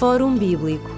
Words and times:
Fórum 0.00 0.34
Bíblico 0.34 0.90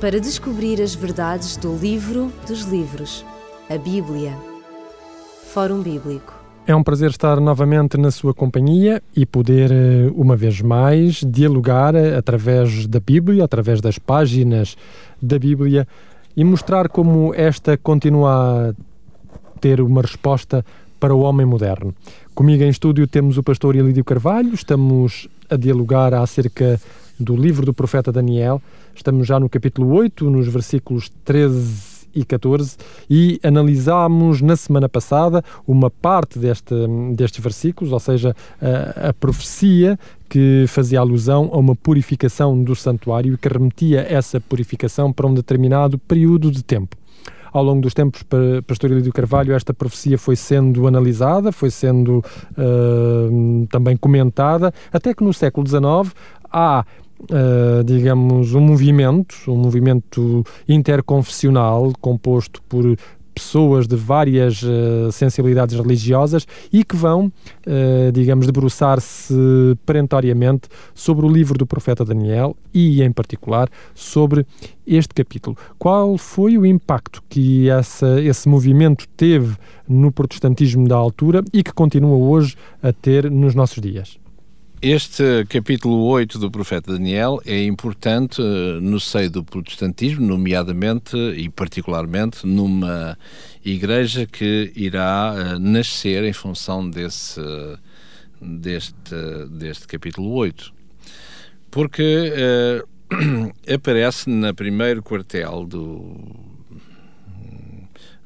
para 0.00 0.18
descobrir 0.18 0.80
as 0.80 0.94
verdades 0.94 1.58
do 1.58 1.76
livro 1.76 2.32
dos 2.48 2.62
livros, 2.62 3.22
a 3.68 3.76
Bíblia. 3.76 4.34
Fórum 5.52 5.82
Bíblico. 5.82 6.32
É 6.66 6.74
um 6.74 6.82
prazer 6.82 7.10
estar 7.10 7.38
novamente 7.38 7.98
na 7.98 8.10
sua 8.10 8.32
companhia 8.32 9.02
e 9.14 9.26
poder, 9.26 9.70
eh, 9.70 10.10
uma 10.14 10.36
vez 10.36 10.62
mais, 10.62 11.16
dialogar 11.16 11.94
eh, 11.94 12.16
através 12.16 12.86
da 12.86 12.98
Bíblia, 12.98 13.44
através 13.44 13.82
das 13.82 13.98
páginas 13.98 14.74
da 15.20 15.38
Bíblia 15.38 15.86
e 16.34 16.42
mostrar 16.42 16.88
como 16.88 17.34
esta 17.34 17.76
continua 17.76 18.70
a 18.70 19.58
ter 19.60 19.82
uma 19.82 20.00
resposta 20.00 20.64
para 20.98 21.14
o 21.14 21.20
homem 21.20 21.44
moderno. 21.44 21.94
Comigo 22.34 22.62
em 22.62 22.70
estúdio 22.70 23.06
temos 23.06 23.36
o 23.36 23.42
pastor 23.42 23.76
Elídio 23.76 24.02
Carvalho, 24.02 24.54
estamos 24.54 25.28
a 25.50 25.56
dialogar 25.56 26.14
acerca 26.14 26.80
do 27.20 27.36
livro 27.36 27.66
do 27.66 27.74
profeta 27.74 28.10
Daniel. 28.10 28.60
Estamos 28.94 29.26
já 29.26 29.38
no 29.38 29.48
capítulo 29.48 29.92
8, 29.94 30.28
nos 30.30 30.48
versículos 30.48 31.10
13 31.24 32.00
e 32.12 32.24
14 32.24 32.76
e 33.08 33.38
analisámos 33.42 34.40
na 34.40 34.56
semana 34.56 34.88
passada 34.88 35.44
uma 35.66 35.90
parte 35.90 36.38
deste, 36.38 36.74
destes 37.14 37.42
versículos, 37.42 37.92
ou 37.92 38.00
seja, 38.00 38.34
a, 38.60 39.10
a 39.10 39.12
profecia 39.12 39.98
que 40.28 40.64
fazia 40.66 40.98
alusão 41.00 41.50
a 41.52 41.58
uma 41.58 41.76
purificação 41.76 42.60
do 42.62 42.74
santuário 42.74 43.34
e 43.34 43.38
que 43.38 43.48
remetia 43.48 44.00
essa 44.00 44.40
purificação 44.40 45.12
para 45.12 45.26
um 45.26 45.34
determinado 45.34 45.98
período 45.98 46.50
de 46.50 46.64
tempo 46.64 46.96
ao 47.52 47.64
longo 47.64 47.80
dos 47.80 47.94
tempos, 47.94 48.22
Pastor 48.66 48.92
Elídio 48.92 49.12
Carvalho, 49.12 49.54
esta 49.54 49.74
profecia 49.74 50.16
foi 50.16 50.36
sendo 50.36 50.86
analisada, 50.86 51.50
foi 51.50 51.70
sendo 51.70 52.18
uh, 52.18 53.66
também 53.68 53.96
comentada, 53.96 54.72
até 54.92 55.12
que 55.12 55.24
no 55.24 55.32
século 55.32 55.66
XIX 55.66 56.14
há 56.50 56.84
Uh, 57.22 57.84
digamos, 57.84 58.54
um 58.54 58.60
movimento, 58.60 59.36
um 59.46 59.56
movimento 59.56 60.42
interconfessional 60.66 61.92
composto 62.00 62.62
por 62.62 62.96
pessoas 63.34 63.86
de 63.86 63.96
várias 63.96 64.62
uh, 64.62 65.10
sensibilidades 65.10 65.78
religiosas 65.78 66.46
e 66.72 66.84
que 66.84 66.94
vão, 66.94 67.26
uh, 67.66 68.12
digamos, 68.12 68.46
debruçar-se 68.46 69.34
perentoriamente 69.86 70.68
sobre 70.94 71.24
o 71.24 71.28
livro 71.28 71.56
do 71.56 71.66
profeta 71.66 72.04
Daniel 72.04 72.56
e, 72.72 73.02
em 73.02 73.10
particular, 73.10 73.68
sobre 73.94 74.46
este 74.86 75.14
capítulo. 75.14 75.56
Qual 75.78 76.18
foi 76.18 76.58
o 76.58 76.66
impacto 76.66 77.22
que 77.28 77.68
essa, 77.70 78.20
esse 78.20 78.48
movimento 78.48 79.06
teve 79.16 79.56
no 79.88 80.12
protestantismo 80.12 80.86
da 80.86 80.96
altura 80.96 81.42
e 81.52 81.62
que 81.62 81.72
continua 81.72 82.16
hoje 82.16 82.56
a 82.82 82.92
ter 82.92 83.30
nos 83.30 83.54
nossos 83.54 83.80
dias? 83.80 84.18
Este 84.82 85.44
capítulo 85.44 86.04
8 86.04 86.38
do 86.38 86.50
profeta 86.50 86.90
Daniel 86.90 87.38
é 87.44 87.66
importante 87.66 88.40
eh, 88.40 88.80
no 88.80 88.98
seio 88.98 89.30
do 89.30 89.44
protestantismo, 89.44 90.26
nomeadamente 90.26 91.18
e 91.18 91.50
particularmente 91.50 92.46
numa 92.46 93.18
igreja 93.62 94.24
que 94.24 94.72
irá 94.74 95.34
eh, 95.36 95.58
nascer 95.58 96.24
em 96.24 96.32
função 96.32 96.88
desse, 96.88 97.42
deste, 98.40 99.14
deste 99.50 99.86
capítulo 99.86 100.32
8. 100.32 100.72
Porque 101.70 102.32
uh, 103.12 103.52
aparece 103.70 104.30
no 104.30 104.54
primeiro 104.54 105.02
quartel 105.02 105.66
do. 105.66 106.16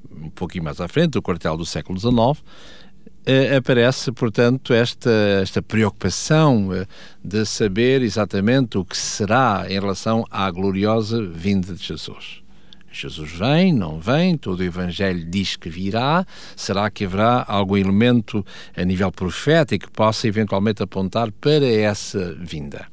um 0.08 0.30
pouquinho 0.30 0.62
mais 0.62 0.80
à 0.80 0.86
frente, 0.86 1.11
do 1.11 1.22
quartel 1.22 1.56
do 1.56 1.66
século 1.66 1.98
XIX, 1.98 2.41
Uh, 3.27 3.56
aparece, 3.56 4.12
portanto, 4.12 4.75
esta, 4.75 5.11
esta 5.42 5.62
preocupação 5.62 6.69
uh, 6.69 6.86
de 7.25 7.47
saber 7.47 8.03
exatamente 8.03 8.77
o 8.77 8.84
que 8.84 8.97
será 8.97 9.64
em 9.67 9.80
relação 9.80 10.27
à 10.30 10.50
gloriosa 10.50 11.27
vinda 11.27 11.72
de 11.72 11.83
Jesus. 11.83 12.42
Jesus 12.92 13.33
vem, 13.33 13.72
não 13.72 13.98
vem, 13.98 14.36
todo 14.36 14.61
o 14.61 14.62
Evangelho 14.62 15.25
diz 15.25 15.56
que 15.56 15.69
virá. 15.69 16.25
Será 16.55 16.90
que 16.90 17.05
haverá 17.05 17.45
algum 17.48 17.77
elemento 17.77 18.45
a 18.77 18.85
nível 18.85 19.11
profético 19.11 19.86
que 19.86 19.92
possa 19.92 20.29
eventualmente 20.29 20.83
apontar 20.83 21.33
para 21.33 21.67
essa 21.67 22.36
vinda? 22.39 22.86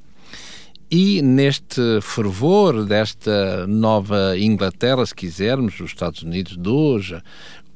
E 0.93 1.21
neste 1.21 2.01
fervor 2.01 2.83
desta 2.85 3.65
nova 3.65 4.37
Inglaterra, 4.37 5.05
se 5.05 5.15
quisermos, 5.15 5.79
os 5.79 5.91
Estados 5.91 6.21
Unidos 6.21 6.57
de 6.57 6.67
hoje, 6.67 7.21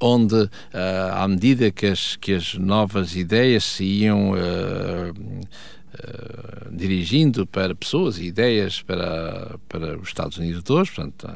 onde, 0.06 0.36
uh, 0.36 0.50
à 1.14 1.28
medida 1.28 1.72
que 1.72 1.88
as, 1.88 2.16
que 2.16 2.34
as 2.34 2.54
novas 2.54 3.16
ideias 3.16 3.64
se 3.64 3.84
iam 3.84 4.32
uh, 4.32 4.36
uh, 4.36 6.72
dirigindo 6.72 7.48
para 7.48 7.74
pessoas 7.74 8.20
e 8.20 8.26
ideias 8.26 8.84
para, 8.84 9.58
para 9.68 9.98
os 9.98 10.08
Estados 10.08 10.38
Unidos 10.38 10.64
de 10.64 10.72
hoje, 10.72 10.92
portanto, 10.92 11.28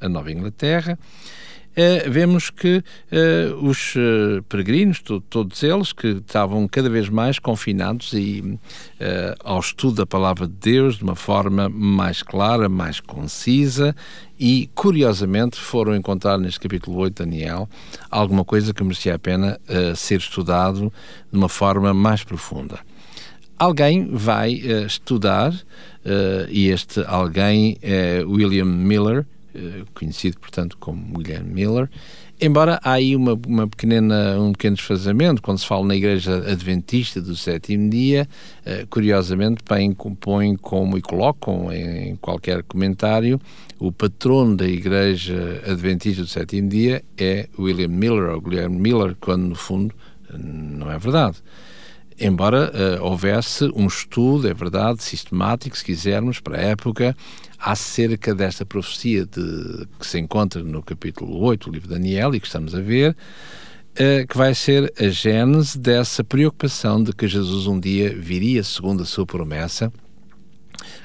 a 0.00 0.08
Nova 0.08 0.32
Inglaterra, 0.32 0.98
Uh, 1.78 2.10
vemos 2.10 2.50
que 2.50 2.78
uh, 2.78 3.64
os 3.64 3.94
uh, 3.94 4.42
peregrinos, 4.48 5.00
to 5.00 5.20
todos 5.20 5.62
eles, 5.62 5.92
que 5.92 6.08
estavam 6.08 6.66
cada 6.66 6.90
vez 6.90 7.08
mais 7.08 7.38
confinados 7.38 8.12
e, 8.14 8.58
ao 9.44 9.60
estudo 9.60 9.96
da 9.96 10.06
palavra 10.06 10.48
de 10.48 10.54
Deus 10.54 10.96
de 10.96 11.04
uma 11.04 11.14
forma 11.14 11.68
mais 11.68 12.20
clara, 12.20 12.68
mais 12.68 12.98
concisa 12.98 13.94
e, 14.36 14.68
curiosamente, 14.74 15.56
foram 15.56 15.94
encontrar 15.94 16.36
neste 16.36 16.58
capítulo 16.58 16.98
8 16.98 17.14
de 17.14 17.30
Daniel 17.30 17.68
alguma 18.10 18.44
coisa 18.44 18.74
que 18.74 18.82
merecia 18.82 19.14
a 19.14 19.18
pena 19.18 19.60
ser 19.94 20.18
estudado 20.18 20.92
de 21.30 21.38
uma 21.38 21.48
forma 21.48 21.94
mais 21.94 22.24
profunda. 22.24 22.80
Alguém 23.58 24.08
vai 24.12 24.54
uh, 24.54 24.86
estudar, 24.86 25.52
uh, 25.52 26.48
e 26.48 26.68
este 26.68 27.04
alguém 27.04 27.76
é 27.82 28.22
William 28.24 28.66
Miller, 28.66 29.26
conhecido, 29.94 30.38
portanto, 30.38 30.76
como 30.78 31.18
William 31.18 31.42
Miller, 31.42 31.88
Embora 32.40 32.78
há 32.84 32.92
aí 32.92 33.16
uma, 33.16 33.36
uma 33.48 33.66
pequena, 33.66 34.38
um 34.38 34.52
pequeno 34.52 34.76
desfazamento, 34.76 35.42
quando 35.42 35.58
se 35.58 35.66
fala 35.66 35.84
na 35.84 35.96
Igreja 35.96 36.36
Adventista 36.48 37.20
do 37.20 37.34
sétimo 37.34 37.90
dia, 37.90 38.28
uh, 38.64 38.86
curiosamente 38.86 39.60
bem 39.68 39.92
compõem 39.92 40.54
como 40.54 40.96
e 40.96 41.02
colocam 41.02 41.72
em 41.72 42.14
qualquer 42.14 42.62
comentário 42.62 43.40
o 43.80 43.90
patrono 43.90 44.56
da 44.56 44.68
Igreja 44.68 45.62
Adventista 45.66 46.22
do 46.22 46.28
sétimo 46.28 46.68
dia 46.68 47.02
é 47.16 47.48
William 47.58 47.88
Miller, 47.88 48.30
ou 48.30 48.40
Guilherme 48.40 48.78
Miller, 48.78 49.16
quando 49.20 49.42
no 49.42 49.54
fundo 49.56 49.92
não 50.32 50.90
é 50.90 50.98
verdade. 50.98 51.38
Embora 52.20 52.72
uh, 52.72 53.04
houvesse 53.04 53.64
um 53.74 53.86
estudo, 53.86 54.48
é 54.48 54.54
verdade, 54.54 55.02
sistemático, 55.02 55.78
se 55.78 55.84
quisermos, 55.84 56.40
para 56.40 56.58
a 56.58 56.60
época, 56.60 57.16
acerca 57.58 58.34
desta 58.34 58.64
profecia 58.64 59.26
de, 59.26 59.86
que 59.98 60.06
se 60.06 60.18
encontra 60.18 60.62
no 60.62 60.82
capítulo 60.82 61.38
8 61.40 61.68
do 61.68 61.72
livro 61.72 61.88
de 61.88 61.94
Daniel 61.94 62.34
e 62.34 62.40
que 62.40 62.46
estamos 62.46 62.74
a 62.74 62.80
ver, 62.80 63.16
uh, 63.94 64.26
que 64.26 64.36
vai 64.36 64.54
ser 64.54 64.92
a 64.98 65.08
gênese 65.08 65.78
dessa 65.78 66.22
preocupação 66.22 67.02
de 67.02 67.12
que 67.12 67.26
Jesus 67.26 67.66
um 67.66 67.78
dia 67.78 68.14
viria 68.16 68.62
segundo 68.62 69.02
a 69.02 69.06
sua 69.06 69.26
promessa, 69.26 69.92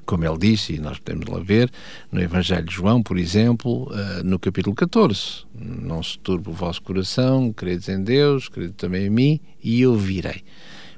como 0.05 0.25
ele 0.25 0.37
disse, 0.37 0.73
e 0.73 0.79
nós 0.79 0.99
podemos 0.99 1.27
lá 1.27 1.39
ver, 1.39 1.71
no 2.11 2.21
Evangelho 2.21 2.65
de 2.65 2.73
João, 2.73 3.01
por 3.01 3.17
exemplo, 3.17 3.89
uh, 3.91 4.23
no 4.23 4.37
capítulo 4.37 4.75
14: 4.75 5.45
Não 5.55 6.03
se 6.03 6.19
turbe 6.19 6.49
o 6.49 6.53
vosso 6.53 6.81
coração, 6.83 7.51
credes 7.51 7.89
em 7.89 8.03
Deus, 8.03 8.47
credes 8.47 8.75
também 8.75 9.07
em 9.07 9.09
mim, 9.09 9.39
e 9.63 9.81
eu 9.81 9.95
virei. 9.95 10.43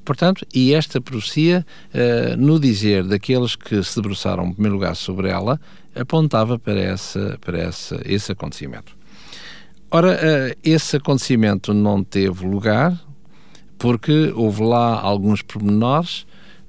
Portanto, 0.06 0.46
e 0.54 0.74
esta 0.74 1.02
profecia, 1.02 1.66
uh, 1.94 2.38
no 2.38 2.60
dizer 2.60 3.04
daqueles 3.04 3.56
que 3.56 3.84
se 3.84 3.96
debruçaram 3.96 4.46
em 4.46 4.54
primeiro 4.54 4.76
lugar 4.76 4.96
sobre 4.96 5.30
ela, 5.30 5.60
apontava 5.96 6.60
para, 6.60 6.80
essa, 6.80 7.38
para 7.42 7.58
essa, 7.58 8.00
esse 8.06 8.32
acontecimento. 8.32 8.96
Ora, 9.90 10.14
uh, 10.14 10.58
esse 10.64 10.98
acontecimento 10.98 11.74
não 11.74 12.04
teve 12.04 12.46
lugar 12.46 12.98
porque 13.78 14.32
houve 14.36 14.64
lá 14.64 15.00
alguns 15.02 15.42
pormenores 15.42 16.26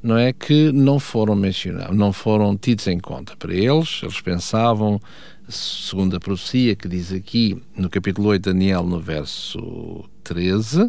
não 0.06 0.16
é 0.16 0.32
que 0.32 0.70
não 0.70 1.00
foram 1.00 1.34
mencionados, 1.34 1.96
não 1.96 2.12
foram 2.12 2.56
tidos 2.56 2.86
em 2.86 2.98
conta 2.98 3.34
para 3.36 3.52
eles. 3.52 4.00
Eles 4.04 4.20
pensavam, 4.20 5.00
segundo 5.48 6.16
a 6.16 6.20
profecia 6.20 6.76
que 6.76 6.86
diz 6.86 7.12
aqui 7.12 7.60
no 7.76 7.90
capítulo 7.90 8.28
8 8.28 8.40
de 8.40 8.52
Daniel, 8.52 8.84
no 8.84 9.00
verso 9.00 10.04
13, 10.22 10.88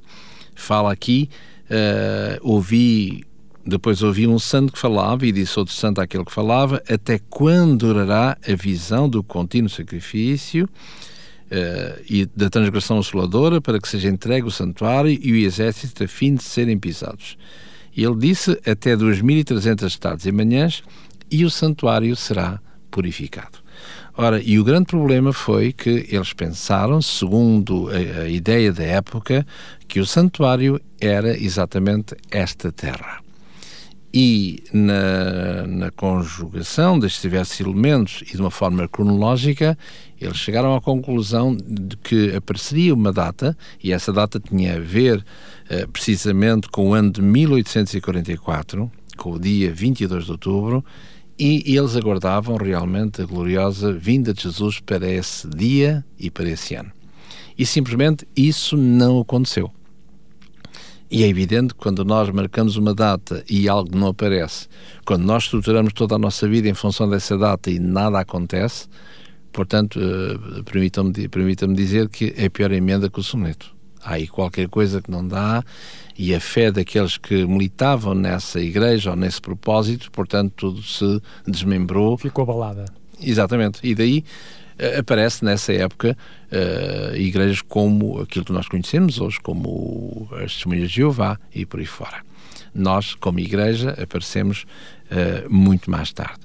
fala 0.54 0.92
aqui 0.92 1.30
Uh, 1.69 2.40
ouvi, 2.42 3.25
depois 3.66 4.02
ouvi 4.02 4.25
um 4.25 4.40
santo 4.40 4.72
que 4.72 4.80
falava 4.80 5.25
e 5.25 5.31
disse 5.31 5.60
outro 5.60 5.74
santo 5.74 6.00
àquele 6.00 6.24
que 6.24 6.31
falava, 6.31 6.81
até 6.90 7.19
quando 7.30 7.88
durará 7.88 8.38
a 8.48 8.56
visão 8.56 9.10
do 9.10 9.22
contínuo 9.22 9.69
sacrifício 9.69 10.66
uh, 10.66 12.02
e 12.10 12.25
da 12.36 12.50
transgressão 12.50 13.00
assoladora 13.00 13.60
para 13.60 13.80
que 13.80 13.88
seja 13.88 14.08
entregue 14.08 14.48
o 14.48 14.52
santuário 14.52 15.12
e 15.22 15.31
o 15.34 15.36
exército 15.36 16.04
a 16.04 16.08
fim 16.08 16.36
de 16.36 16.44
serem 16.44 16.80
pisados. 16.80 17.38
E 17.96 18.04
ele 18.04 18.16
disse 18.16 18.52
até 18.66 18.96
2.300 18.96 19.98
tardes 19.98 20.25
e 20.25 20.31
manhãs 20.31 20.84
e 21.30 21.44
o 21.44 21.50
santuário 21.50 22.16
será 22.16 22.62
purificado. 22.90 23.67
Ora, 24.19 24.42
e 24.42 24.58
o 24.58 24.64
grande 24.64 24.88
problema 24.88 25.31
foi 25.31 25.72
que 25.72 26.08
eles 26.10 26.34
pensaram, 26.34 27.00
segundo 27.04 27.88
a, 27.90 28.22
a 28.24 28.28
ideia 28.28 28.74
da 28.74 28.84
época, 28.84 29.46
que 29.88 30.00
o 30.00 30.08
santuário 30.08 30.81
era 31.00 31.38
exatamente 31.38 32.16
esta 32.31 32.72
terra. 32.72 33.22
e 34.12 34.64
na, 34.74 35.68
na 35.68 35.92
conjugação 35.92 36.98
destes 36.98 37.22
diversos 37.22 37.60
elementos 37.60 38.24
e 38.28 38.31
de 38.31 38.42
uma 38.42 38.50
forma 38.50 38.88
cronológica, 38.88 39.78
eles 40.19 40.38
chegaram 40.38 40.75
à 40.75 40.81
conclusão 40.81 41.56
de 41.56 41.96
que 41.98 42.36
apareceria 42.36 42.96
uma 42.96 43.14
data, 43.14 43.56
e 43.84 43.92
essa 43.92 44.12
data 44.12 44.40
tinha 44.40 44.78
a 44.78 44.80
ver 44.80 45.19
uh, 45.19 45.88
precisamente 45.90 46.68
com 46.69 46.90
o 46.90 46.94
ano 46.96 47.12
de 47.12 47.22
1844, 47.22 48.92
com 49.16 49.34
o 49.34 49.40
dia 49.40 49.72
22 49.72 50.25
de 50.25 50.31
outubro, 50.31 50.84
e 51.39 51.78
eles 51.78 51.95
aguardavam 51.95 52.56
realmente 52.57 53.22
a 53.22 53.25
gloriosa 53.25 53.94
vinda 53.94 54.34
de 54.34 54.44
Jesus 54.44 54.80
para 54.80 55.07
esse 55.07 55.48
dia 55.48 56.04
e 56.18 56.31
para 56.31 56.50
esse 56.50 56.74
ano. 56.74 56.92
E 57.57 57.66
simplesmente 57.66 58.28
isso 58.36 58.75
não 58.75 59.19
aconteceu. 59.19 59.72
E 61.10 61.24
é 61.24 61.28
evidente 61.28 61.74
que 61.74 61.80
quando 61.80 62.04
nós 62.04 62.30
marcamos 62.31 62.75
uma 62.75 62.94
data 62.94 63.44
e 63.50 63.69
algo 63.69 63.98
não 63.98 64.07
aparece, 64.07 64.68
quando 65.06 65.24
nós 65.24 65.44
estruturamos 65.44 65.94
toda 65.94 66.16
a 66.16 66.19
nossa 66.19 66.48
vida 66.48 66.68
em 66.68 66.74
função 66.74 67.10
dessa 67.10 67.38
data 67.38 67.72
e 67.72 67.80
nada 67.80 68.19
acontece, 68.19 68.88
portanto, 69.54 69.98
uh, 70.00 70.63
permitam-me 70.66 71.30
permitam 71.30 71.72
dizer 71.72 72.10
que 72.10 72.33
é 72.36 72.50
pior 72.50 72.72
emenda 72.72 73.10
que 73.10 73.19
o 73.19 73.24
soneto. 73.24 73.76
Há 74.03 74.13
aí 74.13 74.27
qualquer 74.27 74.67
coisa 74.67 75.01
que 75.01 75.09
não 75.11 75.27
dá 75.27 75.63
e 76.17 76.33
a 76.33 76.39
fé 76.39 76.71
daqueles 76.71 77.17
que 77.17 77.45
militavam 77.45 78.15
nessa 78.15 78.59
igreja 78.59 79.11
ou 79.11 79.15
nesse 79.15 79.39
propósito, 79.39 80.11
portanto, 80.11 80.51
tudo 80.55 80.81
se 80.81 81.21
desmembrou. 81.45 82.17
Ficou 82.17 82.44
abalada. 82.44 82.85
Exatamente. 83.21 83.79
E 83.83 83.94
daí 83.94 84.23
uh, 84.79 84.99
aparece 84.99 85.45
nessa 85.45 85.73
época 85.73 86.17
uh, 86.51 87.15
igrejas 87.15 87.61
como 87.61 88.19
aquilo 88.19 88.45
que 88.45 88.51
nós 88.51 88.67
conhecemos 88.67 89.19
hoje, 89.19 89.39
como 89.41 90.27
as 90.33 90.53
Testemunhas 90.53 90.89
de 90.89 90.95
Jeová 90.95 91.39
e 91.53 91.65
por 91.65 91.79
aí 91.79 91.85
fora. 91.85 92.25
Nós, 92.73 93.13
como 93.15 93.39
igreja, 93.39 93.91
aparecemos 94.01 94.65
uh, 95.11 95.51
muito 95.53 95.89
mais 95.89 96.11
tarde. 96.11 96.41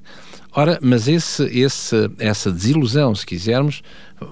Ora, 0.54 0.78
mas 0.82 1.08
esse, 1.08 1.44
esse, 1.44 2.10
essa 2.18 2.52
desilusão, 2.52 3.14
se 3.14 3.24
quisermos, 3.24 3.82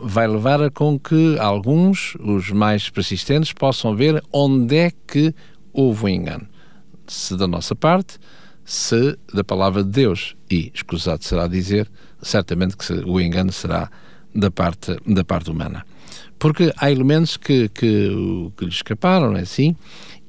vai 0.03 0.29
levar 0.29 0.63
a 0.63 0.71
com 0.71 0.99
que 0.99 1.39
alguns, 1.39 2.15
os 2.21 2.51
mais 2.51 2.91
persistentes, 2.91 3.55
possam 3.55 3.97
ver 3.97 4.23
onde 4.31 4.77
é 4.77 4.93
que 5.07 5.35
houve 5.73 6.03
o 6.03 6.07
um 6.07 6.09
engano. 6.11 6.47
Se 7.07 7.35
da 7.37 7.47
nossa 7.47 7.75
parte, 7.75 8.19
se 8.65 9.19
da 9.33 9.43
palavra 9.43 9.83
de 9.83 9.91
Deus. 9.91 10.37
E, 10.51 10.71
escusado 10.75 11.25
será 11.25 11.47
dizer, 11.47 11.91
certamente 12.21 12.77
que 12.77 12.93
o 12.93 13.19
engano 13.19 13.51
será 13.51 13.91
da 14.35 14.51
parte, 14.51 14.97
da 15.07 15.25
parte 15.25 15.51
humana. 15.51 15.87
Porque 16.39 16.73
há 16.77 16.91
elementos 16.91 17.39
que, 17.39 17.69
que, 17.71 18.11
que 18.57 18.65
lhe 18.65 18.71
escaparam, 18.71 19.37
é 19.37 19.41
assim? 19.41 19.75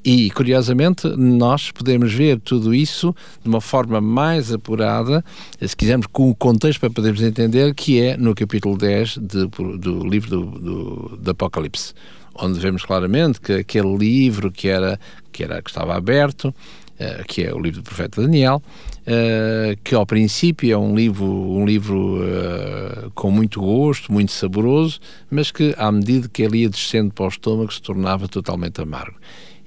E, 0.04 0.32
curiosamente, 0.32 1.08
nós 1.16 1.70
podemos 1.70 2.12
ver 2.12 2.40
tudo 2.40 2.74
isso 2.74 3.16
de 3.44 3.48
uma 3.48 3.62
forma 3.62 4.02
mais 4.02 4.52
apurada, 4.52 5.24
se 5.60 5.76
quisermos, 5.76 6.08
com 6.08 6.30
o 6.30 6.36
contexto 6.36 6.80
para 6.80 6.90
podermos 6.90 7.22
entender, 7.22 7.74
que 7.76 8.02
é 8.02 8.18
no 8.18 8.34
capítulo 8.34 8.76
10 8.76 9.18
de, 9.18 9.48
do 9.78 10.04
livro 10.04 10.30
do, 10.30 10.60
do, 10.60 11.18
do, 11.18 11.32
Apocalipse, 11.32 11.94
onde 12.34 12.60
vemos 12.60 12.84
claramente 12.84 13.40
que 13.40 13.54
aquele 13.54 13.96
livro 13.96 14.52
que, 14.52 14.68
era, 14.68 15.00
que, 15.32 15.44
era, 15.44 15.62
que 15.62 15.70
estava 15.70 15.96
aberto, 15.96 16.46
uh, 16.46 17.24
que 17.28 17.44
é 17.44 17.54
o 17.54 17.60
livro 17.60 17.82
do 17.82 17.86
profeta 17.86 18.24
Daniel, 18.24 18.60
uh, 19.02 19.78
que 19.84 19.94
ao 19.94 20.06
princípio 20.08 20.74
é 20.74 20.78
um 20.78 20.96
livro, 20.96 21.28
um 21.28 21.64
livro 21.64 22.24
uh, 22.24 23.12
com 23.14 23.30
muito 23.30 23.62
gosto, 23.62 24.12
muito 24.12 24.32
saboroso, 24.32 25.00
mas 25.30 25.52
que, 25.52 25.76
à 25.78 25.92
medida 25.92 26.28
que 26.28 26.42
ele 26.42 26.62
ia 26.62 26.70
descendo 26.70 27.14
para 27.14 27.26
o 27.26 27.30
estômago, 27.30 27.72
se 27.72 27.84
tornava 27.84 28.28
totalmente 28.28 28.82
amargo 28.82 29.16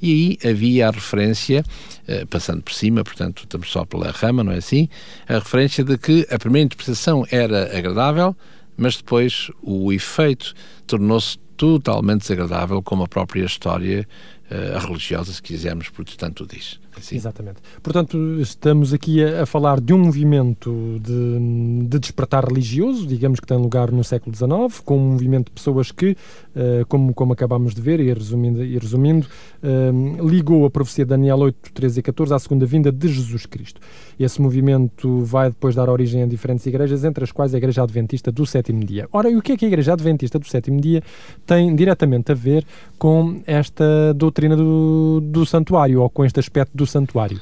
e 0.00 0.38
aí 0.42 0.50
havia 0.50 0.88
a 0.88 0.90
referência, 0.90 1.64
eh, 2.06 2.24
passando 2.26 2.62
por 2.62 2.72
cima, 2.72 3.02
portanto, 3.02 3.44
estamos 3.44 3.70
só 3.70 3.84
pela 3.84 4.10
rama, 4.10 4.44
não 4.44 4.52
é 4.52 4.58
assim? 4.58 4.88
A 5.28 5.34
referência 5.34 5.84
de 5.84 5.96
que 5.98 6.26
a 6.30 6.38
primeira 6.38 6.66
interpretação 6.66 7.26
era 7.30 7.76
agradável, 7.76 8.36
mas 8.76 8.96
depois 8.96 9.50
o 9.62 9.92
efeito 9.92 10.54
tornou-se 10.86 11.38
totalmente 11.56 12.22
desagradável, 12.22 12.82
como 12.82 13.04
a 13.04 13.08
própria 13.08 13.44
história 13.44 14.06
uh, 14.50 14.78
religiosa, 14.86 15.32
se 15.32 15.40
quisermos, 15.40 15.88
protestante 15.88 16.42
o 16.42 16.46
diz. 16.46 16.80
Assim. 16.98 17.16
Exatamente. 17.16 17.56
Portanto, 17.82 18.16
estamos 18.40 18.92
aqui 18.92 19.22
a, 19.22 19.42
a 19.42 19.46
falar 19.46 19.80
de 19.80 19.92
um 19.92 19.98
movimento 19.98 21.00
de, 21.00 21.88
de, 21.88 21.98
despertar 21.98 22.44
religioso, 22.44 23.06
digamos 23.06 23.40
que 23.40 23.46
tem 23.46 23.56
lugar 23.56 23.90
no 23.90 24.04
século 24.04 24.34
XIX, 24.34 24.80
com 24.84 24.96
um 24.96 25.12
movimento 25.12 25.46
de 25.46 25.52
pessoas 25.52 25.90
que, 25.90 26.10
uh, 26.10 26.86
como, 26.88 27.12
como 27.14 27.32
acabámos 27.32 27.74
de 27.74 27.80
ver, 27.80 28.00
e 28.00 28.12
resumindo, 28.12 28.64
e 28.64 28.78
resumindo 28.78 29.26
uh, 29.62 30.28
ligou 30.28 30.64
a 30.64 30.70
profecia 30.70 31.04
de 31.04 31.10
Daniel 31.10 31.38
8, 31.38 31.72
13 31.72 32.00
e 32.00 32.02
14 32.02 32.34
à 32.34 32.38
segunda 32.38 32.66
vinda 32.66 32.90
de 32.90 33.08
Jesus 33.08 33.46
Cristo. 33.46 33.80
Esse 34.18 34.40
movimento 34.40 35.20
vai 35.20 35.48
depois 35.48 35.74
dar 35.74 35.88
origem 35.88 36.22
a 36.22 36.26
diferentes 36.26 36.64
igrejas, 36.66 37.04
entre 37.04 37.24
as 37.24 37.32
quais 37.32 37.54
a 37.54 37.58
Igreja 37.58 37.82
Adventista 37.82 38.30
do 38.30 38.46
Sétimo 38.46 38.84
Dia. 38.84 39.08
Ora, 39.12 39.30
e 39.30 39.36
o 39.36 39.42
que 39.42 39.52
é 39.52 39.56
que 39.56 39.64
a 39.64 39.68
Igreja 39.68 39.92
Adventista 39.92 40.38
do 40.38 40.46
Sétimo 40.46 40.80
Dia 40.80 41.02
tem 41.46 41.74
diretamente 41.74 42.30
a 42.32 42.34
ver 42.34 42.64
com 42.98 43.40
esta 43.46 44.14
doutrina 44.14 44.56
do, 44.56 45.20
do 45.20 45.44
santuário, 45.44 46.00
ou 46.00 46.08
com 46.08 46.24
este 46.24 46.38
aspecto 46.40 46.76
do 46.76 46.83
santuário? 46.86 47.40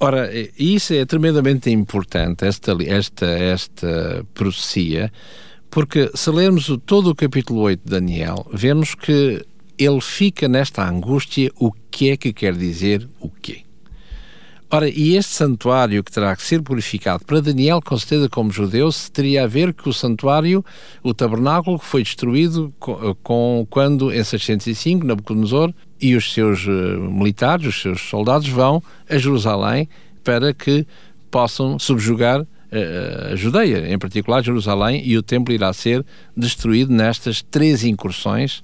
Ora, 0.00 0.30
isso 0.56 0.94
é 0.94 1.04
tremendamente 1.04 1.70
importante, 1.70 2.44
esta, 2.44 2.76
esta, 2.86 3.26
esta 3.26 4.24
profecia, 4.32 5.12
porque 5.68 6.10
se 6.14 6.30
lermos 6.30 6.70
todo 6.86 7.10
o 7.10 7.14
capítulo 7.14 7.62
8 7.62 7.82
de 7.84 7.90
Daniel, 7.90 8.46
vemos 8.52 8.94
que 8.94 9.44
ele 9.76 10.00
fica 10.00 10.46
nesta 10.46 10.88
angústia 10.88 11.50
o 11.56 11.72
que 11.90 12.10
é 12.10 12.16
que 12.16 12.32
quer 12.32 12.54
dizer 12.54 13.08
o 13.20 13.28
quê. 13.28 13.62
Ora, 14.70 14.88
e 14.88 15.16
este 15.16 15.32
santuário 15.32 16.04
que 16.04 16.12
terá 16.12 16.36
que 16.36 16.42
ser 16.42 16.62
purificado, 16.62 17.24
para 17.24 17.40
Daniel, 17.40 17.80
com 17.82 17.96
certeza 17.96 18.28
como 18.28 18.52
judeu, 18.52 18.92
se 18.92 19.10
teria 19.10 19.44
a 19.44 19.46
ver 19.46 19.72
que 19.72 19.88
o 19.88 19.94
santuário, 19.94 20.62
o 21.02 21.14
tabernáculo, 21.14 21.78
foi 21.78 22.02
destruído 22.02 22.72
com, 22.78 23.16
com 23.22 23.66
quando, 23.70 24.12
em 24.12 24.22
605, 24.22 25.06
Nabucodonosor 25.06 25.72
e 26.00 26.14
os 26.14 26.32
seus 26.32 26.66
uh, 26.66 27.10
militares, 27.10 27.66
os 27.66 27.80
seus 27.80 28.00
soldados, 28.02 28.48
vão 28.48 28.82
a 29.08 29.18
Jerusalém 29.18 29.88
para 30.22 30.52
que 30.52 30.86
possam 31.30 31.78
subjugar 31.78 32.40
uh, 32.40 33.32
a 33.32 33.36
Judeia, 33.36 33.92
em 33.92 33.98
particular 33.98 34.42
Jerusalém, 34.42 35.02
e 35.04 35.16
o 35.16 35.22
templo 35.22 35.52
irá 35.52 35.72
ser 35.72 36.04
destruído 36.36 36.92
nestas 36.92 37.42
três 37.42 37.84
incursões 37.84 38.62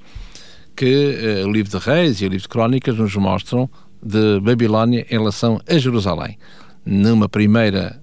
que 0.76 1.44
o 1.46 1.52
livro 1.52 1.78
de 1.78 1.84
Reis 1.84 2.20
e 2.20 2.24
o 2.24 2.28
livro 2.28 2.42
de 2.42 2.48
Crónicas 2.48 2.96
nos 2.96 3.14
mostram 3.14 3.70
de 4.02 4.40
Babilónia 4.40 5.06
em 5.08 5.12
relação 5.12 5.60
a 5.68 5.78
Jerusalém. 5.78 6.36
Numa 6.84 7.28
primeira, 7.28 8.02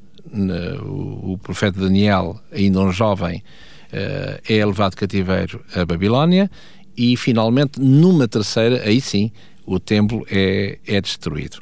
o, 0.82 1.38
profeta 1.44 1.82
Daniel, 1.82 2.40
ainda 2.50 2.80
um 2.80 2.90
jovem, 2.90 3.44
é 3.92 4.66
levado 4.66 4.96
cativeiro 4.96 5.62
a 5.76 5.84
Babilónia 5.84 6.50
e 6.98 7.16
finalmente 7.18 7.80
numa 7.80 8.28
terceira, 8.28 8.82
aí 8.84 9.00
sim, 9.00 9.32
o 9.66 9.80
templo 9.80 10.26
é, 10.30 10.80
é 10.86 11.00
destruído. 11.02 11.62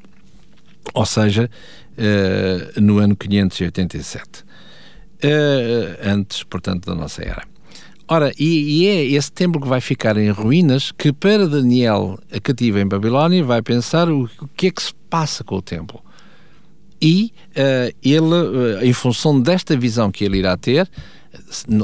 Ou 0.94 1.06
seja, 1.06 1.50
uh, 2.00 2.82
no 2.82 3.00
ano 3.00 3.16
587. 3.16 4.42
Uh, 4.42 4.46
eh, 5.22 6.00
antes, 6.04 6.44
portanto, 6.44 6.86
da 6.86 6.96
nossa 6.96 7.22
era. 7.22 7.44
Ora, 8.08 8.32
e, 8.40 8.84
e, 8.84 8.88
é 8.88 9.04
esse 9.06 9.32
templo 9.32 9.62
que 9.62 9.68
vai 9.68 9.82
ficar 9.82 10.18
em 10.18 10.30
ruínas 10.32 10.92
que 10.92 11.12
para 11.12 11.48
Daniel, 11.48 12.18
a 12.34 12.40
cativa 12.40 12.80
em 12.80 12.88
Babilónia, 12.88 13.44
vai 13.44 13.62
pensar 13.62 14.10
o, 14.10 14.24
o 14.24 14.48
que 14.56 14.68
é 14.68 14.72
que 14.72 14.82
se 14.82 14.94
passa 15.10 15.44
com 15.44 15.56
o 15.56 15.62
templo. 15.62 16.02
E 17.02 17.34
uh, 17.50 17.96
ele, 18.02 18.88
em 18.88 18.94
função 18.94 19.40
desta 19.40 19.78
visão 19.78 20.12
que 20.12 20.24
ele 20.24 20.40
irá 20.40 20.58
ter, 20.58 20.90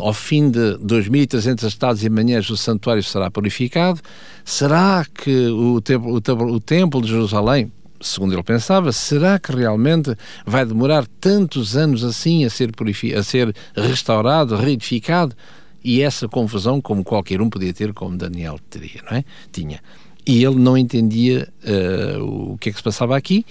ao 0.01 0.13
fim 0.13 0.49
de 0.49 0.77
2.300 0.77 1.67
estados 1.67 2.03
e 2.03 2.09
manhãs 2.09 2.49
o 2.49 2.57
santuário 2.57 3.03
será 3.03 3.29
purificado, 3.29 3.99
será 4.43 5.05
que 5.13 5.47
o 5.47 5.81
templo, 5.81 6.13
o, 6.13 6.53
o 6.53 6.59
templo 6.59 7.01
de 7.01 7.09
Jerusalém, 7.09 7.71
segundo 8.01 8.33
ele 8.33 8.43
pensava, 8.43 8.91
será 8.91 9.39
que 9.39 9.51
realmente 9.55 10.15
vai 10.45 10.65
demorar 10.65 11.05
tantos 11.19 11.75
anos 11.75 12.03
assim 12.03 12.45
a 12.45 12.49
ser, 12.49 12.71
a 13.17 13.23
ser 13.23 13.55
restaurado, 13.75 14.55
reedificado? 14.55 15.35
E 15.83 16.01
essa 16.01 16.27
confusão, 16.27 16.81
como 16.81 17.03
qualquer 17.03 17.39
um 17.41 17.49
podia 17.49 17.71
ter, 17.71 17.93
como 17.93 18.17
Daniel 18.17 18.59
teria, 18.69 19.03
não 19.09 19.17
é? 19.17 19.23
Tinha. 19.51 19.79
E 20.25 20.43
ele 20.43 20.55
não 20.55 20.75
entendia 20.75 21.47
uh, 21.63 22.53
o 22.53 22.57
que 22.57 22.69
é 22.69 22.71
que 22.71 22.77
se 22.79 22.83
passava 22.83 23.15
aqui. 23.15 23.45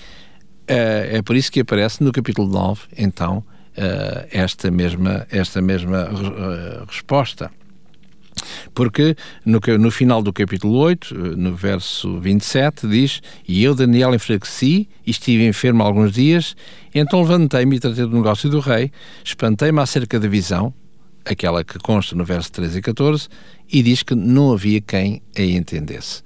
Uh, 0.68 1.16
é 1.16 1.22
por 1.22 1.36
isso 1.36 1.52
que 1.52 1.60
aparece 1.60 2.02
no 2.02 2.10
capítulo 2.10 2.48
9, 2.48 2.82
então, 2.98 3.44
uh, 3.76 4.26
esta 4.30 4.70
mesma, 4.70 5.26
esta 5.30 5.60
mesma 5.60 6.10
resposta. 6.88 7.50
Porque 8.74 9.16
no, 9.44 9.60
no, 9.78 9.90
final 9.90 10.22
do 10.22 10.32
capítulo 10.32 10.76
8, 10.78 11.14
no 11.36 11.54
verso 11.54 12.18
27, 12.20 12.86
diz: 12.88 13.22
E 13.46 13.62
eu, 13.62 13.74
Daniel, 13.74 14.14
enfraqueci 14.14 14.88
e 15.06 15.10
estive 15.10 15.46
enfermo 15.46 15.82
alguns 15.82 16.12
dias, 16.12 16.56
então 16.94 17.22
levantei-me 17.22 17.76
e 17.76 17.80
tratei 17.80 18.04
do 18.04 18.16
negócio 18.16 18.50
do 18.50 18.60
rei, 18.60 18.90
espantei-me 19.22 19.80
acerca 19.80 20.18
da 20.18 20.28
visão, 20.28 20.74
aquela 21.24 21.64
que 21.64 21.78
consta 21.78 22.14
no 22.16 22.24
verso 22.24 22.52
13 22.52 22.78
e 22.78 22.82
14, 22.82 23.28
e 23.72 23.82
diz 23.82 24.02
que 24.02 24.14
não 24.14 24.52
havia 24.52 24.80
quem 24.80 25.22
a 25.36 25.42
entendesse. 25.42 26.22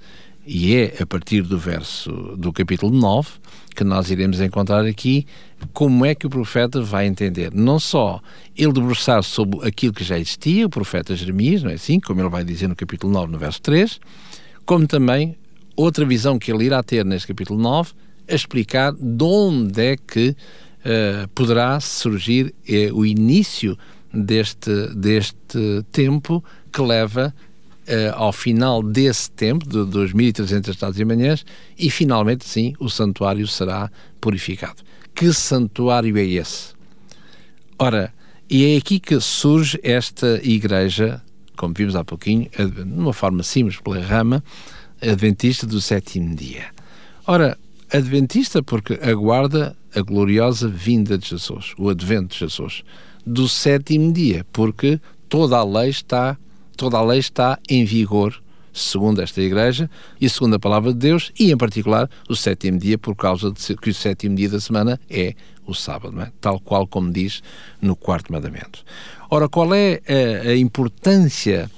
E 0.51 0.75
é 0.75 0.95
a 0.99 1.05
partir 1.05 1.43
do 1.43 1.59
verso 1.59 2.11
do 2.35 2.51
capítulo 2.51 2.91
9 2.91 3.29
que 3.75 3.83
nós 3.83 4.09
iremos 4.09 4.41
encontrar 4.41 4.83
aqui 4.83 5.27
como 5.73 6.03
é 6.03 6.15
que 6.15 6.25
o 6.25 6.29
profeta 6.29 6.81
vai 6.81 7.05
entender. 7.05 7.53
Não 7.53 7.79
só 7.79 8.19
ele 8.57 8.73
debruçar 8.73 9.21
sobre 9.21 9.59
aquilo 9.67 9.93
que 9.93 10.03
já 10.03 10.17
existia, 10.17 10.65
o 10.65 10.69
profeta 10.69 11.15
Jeremias, 11.15 11.61
não 11.61 11.69
é 11.69 11.75
assim? 11.75 11.99
Como 11.99 12.19
ele 12.19 12.29
vai 12.29 12.43
dizer 12.43 12.67
no 12.67 12.75
capítulo 12.75 13.13
9, 13.13 13.31
no 13.31 13.37
verso 13.37 13.61
3, 13.61 13.99
como 14.65 14.87
também 14.87 15.37
outra 15.75 16.03
visão 16.03 16.39
que 16.39 16.51
ele 16.51 16.65
irá 16.65 16.81
ter 16.81 17.05
neste 17.05 17.27
capítulo 17.27 17.61
9, 17.61 17.91
a 18.27 18.33
explicar 18.33 18.91
de 18.91 19.23
onde 19.23 19.79
é 19.79 19.97
que 19.97 20.29
uh, 20.29 21.27
poderá 21.35 21.79
surgir 21.79 22.55
uh, 22.67 22.95
o 22.95 23.05
início 23.05 23.77
deste, 24.11 24.95
deste 24.95 25.83
tempo 25.91 26.43
que 26.73 26.81
leva 26.81 27.35
ao 28.15 28.31
final 28.31 28.83
desse 28.83 29.31
tempo, 29.31 29.67
de 29.67 29.77
2.300 29.79 30.69
estados 30.69 30.99
e 30.99 31.05
manhãs, 31.05 31.45
e 31.77 31.89
finalmente, 31.89 32.45
sim, 32.45 32.73
o 32.79 32.89
santuário 32.89 33.47
será 33.47 33.91
purificado. 34.21 34.83
Que 35.15 35.33
santuário 35.33 36.17
é 36.17 36.23
esse? 36.23 36.73
Ora, 37.77 38.13
e 38.49 38.73
é 38.73 38.77
aqui 38.77 38.99
que 38.99 39.19
surge 39.19 39.79
esta 39.83 40.39
igreja, 40.43 41.21
como 41.55 41.73
vimos 41.73 41.95
há 41.95 42.03
pouquinho, 42.03 42.49
de 42.49 42.81
uma 42.81 43.13
forma 43.13 43.43
simples, 43.43 43.79
pela 43.79 43.99
rama, 44.01 44.43
adventista 45.01 45.65
do 45.65 45.79
sétimo 45.79 46.35
dia. 46.35 46.67
Ora, 47.25 47.57
adventista 47.91 48.61
porque 48.61 48.99
aguarda 49.01 49.75
a 49.95 50.01
gloriosa 50.01 50.67
vinda 50.67 51.17
de 51.17 51.27
Jesus, 51.27 51.73
o 51.77 51.89
advento 51.89 52.33
de 52.33 52.39
Jesus, 52.39 52.83
do 53.25 53.47
sétimo 53.47 54.11
dia, 54.11 54.45
porque 54.51 54.99
toda 55.27 55.57
a 55.57 55.63
lei 55.63 55.89
está 55.89 56.37
toda 56.79 56.97
a 56.97 57.03
lei 57.03 57.19
está 57.19 57.59
em 57.69 57.83
vigor, 57.83 58.41
segundo 58.71 59.21
esta 59.21 59.41
Igreja 59.41 59.89
e 60.19 60.29
segundo 60.29 60.55
a 60.55 60.59
palavra 60.59 60.93
de 60.93 60.99
Deus, 60.99 61.29
e 61.37 61.51
em 61.51 61.57
particular 61.57 62.09
o 62.29 62.37
sétimo 62.37 62.79
dia, 62.79 62.97
por 62.97 63.17
causa 63.17 63.51
de 63.51 63.75
que 63.75 63.89
o 63.89 63.93
sétimo 63.93 64.33
dia 64.33 64.47
da 64.47 64.61
semana 64.61 64.97
é 65.09 65.35
o 65.67 65.73
sábado, 65.73 66.21
é? 66.21 66.31
tal 66.39 66.57
qual 66.57 66.87
como 66.87 67.11
diz 67.11 67.43
no 67.81 67.97
quarto 67.97 68.31
mandamento. 68.31 68.85
Ora, 69.29 69.49
qual 69.49 69.75
é 69.75 69.99
a, 70.07 70.51
a 70.51 70.55
importância 70.55 71.69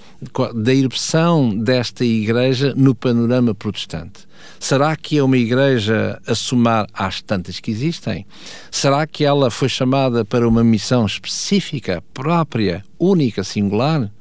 da 0.54 0.72
erupção 0.72 1.50
desta 1.50 2.06
igreja 2.06 2.76
no 2.78 2.94
panorama 2.94 3.56
protestante? 3.56 4.28
Será 4.60 4.96
que 4.96 5.18
é 5.18 5.24
uma 5.24 5.38
igreja 5.38 6.22
a 6.28 6.36
somar 6.36 6.86
às 6.94 7.24
tantas 7.24 7.60
que 7.60 7.72
existem? 7.72 8.24
Será 8.70 9.08
que 9.08 9.26
ela 9.26 9.50
foi 9.50 9.68
chamada 9.68 10.24
para 10.24 10.48
uma 10.48 10.64
missão 10.64 11.08
específica, 11.08 12.04
própria, 12.14 12.86
única, 13.00 13.44
singular? 13.44 14.12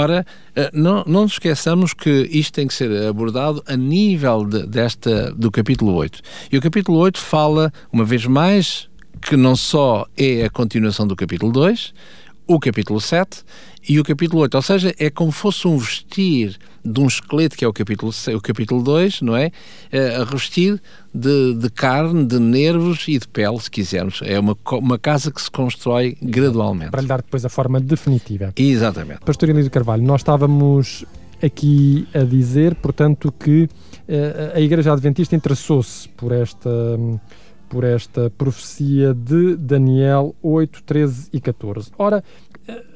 Ora, 0.00 0.24
eh, 0.56 0.70
não, 0.72 1.04
não 1.06 1.22
nos 1.24 1.32
esqueçamos 1.32 1.92
que 1.92 2.26
isto 2.32 2.54
tem 2.54 2.66
que 2.66 2.72
ser 2.72 3.06
abordado 3.06 3.62
a 3.66 3.76
nível 3.76 4.46
de, 4.46 4.66
desta, 4.66 5.30
do 5.34 5.50
capítulo 5.50 5.92
8. 5.92 6.22
E 6.50 6.56
o 6.56 6.62
capítulo 6.62 6.96
8 6.96 7.18
fala, 7.20 7.70
uma 7.92 8.02
vez 8.02 8.24
mais, 8.24 8.88
que 9.20 9.36
não 9.36 9.54
só 9.54 10.06
é 10.16 10.44
a 10.46 10.48
continuação 10.48 11.06
do 11.06 11.14
capítulo 11.14 11.52
2, 11.52 11.92
o 12.46 12.58
capítulo 12.58 12.98
7 12.98 13.44
e 13.88 13.98
o 13.98 14.04
capítulo 14.04 14.42
8. 14.42 14.54
Ou 14.54 14.62
seja, 14.62 14.94
é 14.98 15.10
como 15.10 15.30
fosse 15.30 15.66
um 15.66 15.76
vestir 15.76 16.58
de 16.84 17.00
um 17.00 17.06
esqueleto, 17.06 17.56
que 17.56 17.64
é 17.64 17.68
o 17.68 17.72
capítulo, 17.72 18.12
o 18.34 18.40
capítulo 18.40 18.82
2, 18.82 19.22
não 19.22 19.36
é? 19.36 19.50
é? 19.90 20.16
A 20.16 20.24
revestir 20.24 20.80
de, 21.14 21.54
de, 21.54 21.70
carne, 21.70 22.24
de 22.24 22.38
nervos 22.38 23.06
e 23.08 23.18
de 23.18 23.28
pele, 23.28 23.60
se 23.60 23.70
quisermos. 23.70 24.20
É 24.24 24.38
uma, 24.38 24.56
uma 24.72 24.98
casa 24.98 25.30
que 25.30 25.40
se 25.40 25.50
constrói 25.50 26.16
gradualmente. 26.22 26.90
Para 26.90 27.02
lhe 27.02 27.08
dar 27.08 27.22
depois 27.22 27.44
a 27.44 27.48
forma 27.48 27.80
definitiva. 27.80 28.52
Exatamente. 28.56 29.20
Pastor 29.20 29.48
Elísio 29.50 29.70
Carvalho, 29.70 30.02
nós 30.02 30.20
estávamos 30.20 31.04
aqui 31.42 32.06
a 32.14 32.20
dizer, 32.20 32.74
portanto, 32.76 33.32
que 33.32 33.64
uh, 33.64 34.56
a 34.56 34.60
Igreja 34.60 34.92
Adventista 34.92 35.34
interessou-se 35.34 36.08
por 36.10 36.32
esta. 36.32 36.70
por 37.68 37.84
esta 37.84 38.28
profecia 38.30 39.14
de 39.14 39.56
Daniel 39.56 40.34
8, 40.42 40.82
13 40.82 41.28
e 41.32 41.40
14. 41.40 41.92
Ora, 41.96 42.22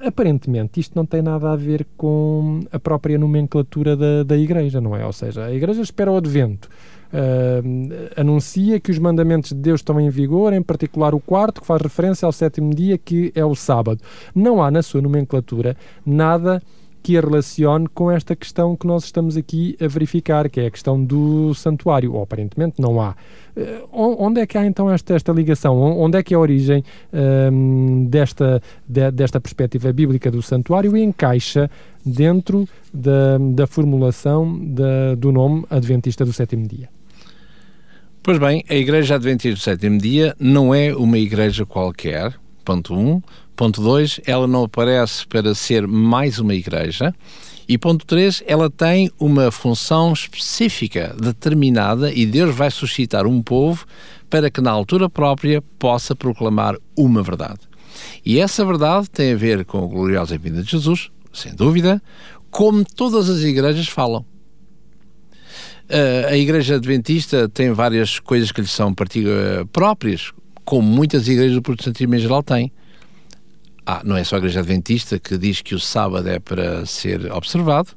aparentemente 0.01 0.81
isto 0.81 0.95
não 0.95 1.07
tem 1.07 1.23
nada 1.23 1.51
a 1.51 1.57
ver 1.57 1.87
com 1.97 2.61
a 2.71 2.79
própria 2.79 3.19
nomenclatura 3.19 3.97
da, 3.97 4.23
da 4.23 4.37
Igreja, 4.37 4.81
não 4.81 4.97
é? 4.97 5.05
Ou 5.05 5.13
seja, 5.13 5.45
a 5.45 5.53
Igreja 5.53 5.83
espera 5.83 6.11
o 6.11 6.17
advento. 6.17 6.69
Uh, 7.13 8.21
anuncia 8.21 8.81
que 8.81 8.91
os 8.91 8.99
mandamentos 8.99 9.51
de 9.51 9.59
Deus 9.61 9.81
estão 9.81 10.01
em 10.01 10.11
vigor, 10.11 10.53
em 10.53 10.63
particular 10.63 11.15
o 11.15 11.21
quarto, 11.21 11.61
que 11.61 11.67
faz 11.67 11.81
referência 11.81 12.27
ao 12.27 12.33
sétimo 12.33 12.75
dia, 12.75 12.99
que 12.99 13.33
é 13.37 13.45
o 13.45 13.55
sábado. 13.55 14.01
Não 14.35 14.63
há 14.63 14.71
na 14.71 14.83
sua 14.83 15.01
nomenclatura 15.01 15.77
nada 16.05 16.61
que 17.05 17.19
a 17.19 17.21
relacione 17.21 17.87
com 17.87 18.11
esta 18.11 18.35
questão 18.35 18.75
que 18.75 18.87
nós 18.87 19.05
estamos 19.05 19.37
aqui 19.37 19.77
a 19.79 19.87
verificar, 19.87 20.49
que 20.49 20.59
é 20.59 20.67
a 20.67 20.71
questão 20.71 21.05
do 21.05 21.53
santuário. 21.53 22.15
Ou 22.15 22.23
aparentemente 22.23 22.81
não 22.81 22.99
há. 22.99 23.15
Uh, 23.55 23.87
onde 23.93 24.41
é 24.41 24.47
que 24.47 24.57
há 24.57 24.65
então 24.65 24.91
esta, 24.91 25.15
esta 25.15 25.31
ligação? 25.31 25.79
Onde 25.79 26.17
é 26.17 26.23
que 26.23 26.33
é 26.33 26.37
a 26.37 26.41
origem 26.41 26.83
um, 27.53 28.07
desta, 28.07 28.63
de, 28.89 29.11
desta 29.11 29.39
perspectiva 29.39 29.93
bíblica 29.93 30.31
do 30.31 30.41
santuário 30.41 30.97
e 30.97 31.03
encaixa 31.03 31.71
dentro 32.05 32.67
da, 32.93 33.37
da 33.53 33.67
formulação 33.67 34.59
da, 34.65 35.15
do 35.15 35.31
nome 35.31 35.67
Adventista 35.69 36.25
do 36.25 36.33
Sétimo 36.33 36.67
Dia? 36.67 36.89
Pois 38.23 38.39
bem, 38.39 38.65
a 38.71 38.75
Igreja 38.75 39.17
Adventista 39.17 39.55
do 39.55 39.63
Sétimo 39.63 39.99
Dia 39.99 40.35
não 40.41 40.75
é 40.75 40.97
uma 40.97 41.19
igreja 41.19 41.67
qualquer, 41.67 42.35
ponto 42.65 42.95
1. 42.95 42.99
Um. 42.99 43.23
Ponto 43.57 43.81
2, 43.81 44.21
ela 44.27 44.49
não 44.49 44.65
aparece 44.65 45.25
para 45.27 45.55
ser 45.55 45.87
mais 45.87 46.41
uma 46.41 46.55
igreja. 46.55 47.15
E 47.69 47.79
ponto 47.79 48.05
3, 48.05 48.43
ela 48.47 48.69
tem 48.69 49.11
uma 49.19 49.51
função 49.51 50.13
específica, 50.13 51.15
determinada, 51.19 52.13
e 52.13 52.27
Deus 52.27 52.55
vai 52.55 52.71
suscitar 52.71 53.27
um 53.27 53.41
povo 53.41 53.87
para 54.29 54.51
que, 54.51 54.61
na 54.61 54.71
altura 54.71 55.09
própria, 55.09 55.63
possa 55.79 56.17
proclamar 56.17 56.77
uma 56.97 57.23
verdade. 57.23 57.61
E 58.25 58.41
essa 58.41 58.65
verdade 58.65 59.09
tem 59.09 59.33
a 59.33 59.37
ver 59.37 59.65
com 59.65 59.85
a 59.85 59.87
gloriosa 59.87 60.37
vinda 60.37 60.63
de 60.63 60.71
Jesus, 60.71 61.11
sem 61.33 61.55
dúvida, 61.55 62.03
como 62.51 62.85
todas 62.85 63.31
as 63.31 63.41
igrejas 63.41 63.89
falam. 63.89 64.25
a 66.29 66.37
Igreja 66.37 66.77
Adventista 66.77 67.49
tem 67.49 67.73
várias 67.73 68.19
coisas 68.19 68.51
que 68.53 68.61
lhe 68.61 68.67
são 68.67 68.95
próprias, 69.73 70.33
como 70.65 70.89
muitas 70.89 71.29
igrejas 71.29 71.55
do 71.55 71.63
protestantismo 71.63 72.15
em 72.15 72.19
geral 72.19 72.43
têm. 72.43 72.73
Ah, 73.87 74.01
não 74.05 74.17
é 74.17 74.25
só 74.25 74.37
a 74.37 74.39
Igreja 74.39 74.61
Adventista 74.61 75.19
que 75.19 75.37
diz 75.37 75.61
que 75.61 75.75
o 75.75 75.81
sábado 75.81 76.27
é 76.29 76.39
para 76.39 76.87
ser 76.87 77.31
observado, 77.31 77.91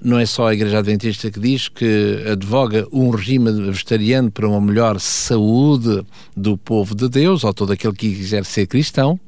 não 0.00 0.18
é 0.18 0.26
só 0.26 0.48
a 0.48 0.54
Igreja 0.54 0.78
Adventista 0.78 1.30
que 1.30 1.40
diz 1.40 1.68
que 1.68 2.22
advoga 2.30 2.86
um 2.92 3.08
regime 3.10 3.50
vegetariano 3.50 4.30
para 4.30 4.46
uma 4.46 4.60
melhor 4.60 5.00
saúde 5.00 6.04
do 6.36 6.58
povo 6.58 6.94
de 6.94 7.08
Deus, 7.08 7.44
ou 7.44 7.54
todo 7.54 7.72
aquele 7.72 7.94
que 7.94 8.14
quiser 8.14 8.44
ser 8.44 8.66
cristão. 8.66 9.18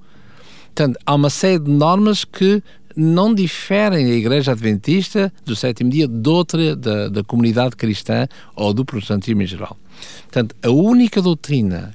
Portanto, 0.66 0.98
há 1.06 1.14
uma 1.14 1.30
série 1.30 1.58
de 1.58 1.70
normas 1.70 2.24
que 2.24 2.62
não 2.94 3.32
diferem 3.32 4.06
da 4.06 4.12
Igreja 4.12 4.52
Adventista 4.52 5.32
do 5.44 5.56
sétimo 5.56 5.88
dia 5.88 6.06
de 6.06 6.28
outra 6.28 6.76
da, 6.76 7.08
da 7.08 7.24
comunidade 7.24 7.76
cristã 7.76 8.26
ou 8.54 8.74
do 8.74 8.84
protestantismo 8.84 9.42
em 9.42 9.46
geral. 9.46 9.76
Portanto, 10.22 10.54
a 10.62 10.70
única 10.70 11.22
doutrina 11.22 11.94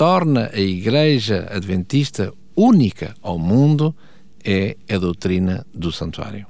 torna 0.00 0.48
a 0.54 0.58
Igreja 0.58 1.46
Adventista 1.50 2.32
única 2.56 3.14
ao 3.20 3.38
mundo 3.38 3.94
é 4.42 4.74
a 4.90 4.96
doutrina 4.96 5.66
do 5.74 5.92
santuário. 5.92 6.46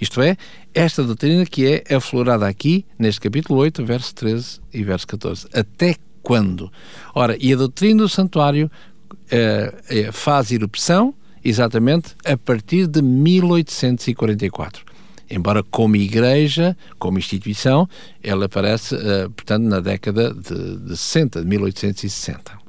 Isto 0.00 0.20
é, 0.20 0.36
esta 0.74 1.04
doutrina 1.04 1.46
que 1.46 1.64
é 1.64 1.94
aflorada 1.94 2.48
aqui, 2.48 2.84
neste 2.98 3.20
capítulo 3.20 3.60
8, 3.60 3.84
verso 3.84 4.12
13 4.16 4.60
e 4.74 4.82
verso 4.82 5.06
14. 5.06 5.46
Até 5.54 5.94
quando? 6.24 6.72
Ora, 7.14 7.36
e 7.40 7.52
a 7.52 7.56
doutrina 7.56 8.02
do 8.02 8.08
santuário 8.08 8.68
uh, 8.68 10.12
faz 10.12 10.50
erupção 10.50 11.14
exatamente 11.44 12.16
a 12.24 12.36
partir 12.36 12.88
de 12.88 13.00
1844. 13.00 14.84
Embora 15.30 15.62
como 15.62 15.94
igreja, 15.94 16.76
como 16.98 17.16
instituição, 17.16 17.88
ela 18.20 18.46
aparece, 18.46 18.96
uh, 18.96 19.30
portanto, 19.30 19.62
na 19.62 19.78
década 19.78 20.34
de, 20.34 20.78
de 20.78 20.96
60, 20.96 21.42
de 21.42 21.46
1860 21.46 22.67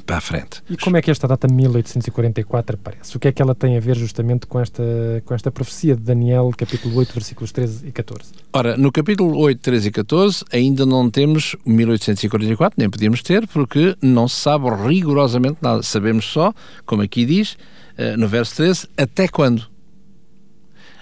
para 0.00 0.16
a 0.16 0.20
frente. 0.20 0.62
E 0.70 0.76
como 0.76 0.96
é 0.96 1.02
que 1.02 1.10
esta 1.10 1.28
data 1.28 1.46
1844 1.46 2.76
aparece? 2.76 3.16
O 3.16 3.20
que 3.20 3.28
é 3.28 3.32
que 3.32 3.42
ela 3.42 3.54
tem 3.54 3.76
a 3.76 3.80
ver 3.80 3.96
justamente 3.96 4.46
com 4.46 4.58
esta, 4.58 4.82
com 5.24 5.34
esta 5.34 5.50
profecia 5.50 5.94
de 5.94 6.02
Daniel, 6.02 6.50
capítulo 6.56 6.96
8, 6.96 7.12
versículos 7.12 7.52
13 7.52 7.88
e 7.88 7.92
14? 7.92 8.32
Ora, 8.52 8.76
no 8.76 8.90
capítulo 8.90 9.36
8, 9.38 9.60
13 9.60 9.88
e 9.88 9.90
14 9.90 10.44
ainda 10.52 10.86
não 10.86 11.10
temos 11.10 11.56
1844, 11.66 12.76
nem 12.78 12.88
podíamos 12.88 13.22
ter, 13.22 13.46
porque 13.46 13.96
não 14.00 14.26
se 14.28 14.36
sabe 14.36 14.66
rigorosamente 14.70 15.58
nada. 15.60 15.82
Sabemos 15.82 16.24
só, 16.24 16.54
como 16.86 17.02
aqui 17.02 17.24
diz, 17.24 17.56
eh, 17.96 18.16
no 18.16 18.28
verso 18.28 18.56
13, 18.56 18.88
até 18.96 19.28
quando. 19.28 19.70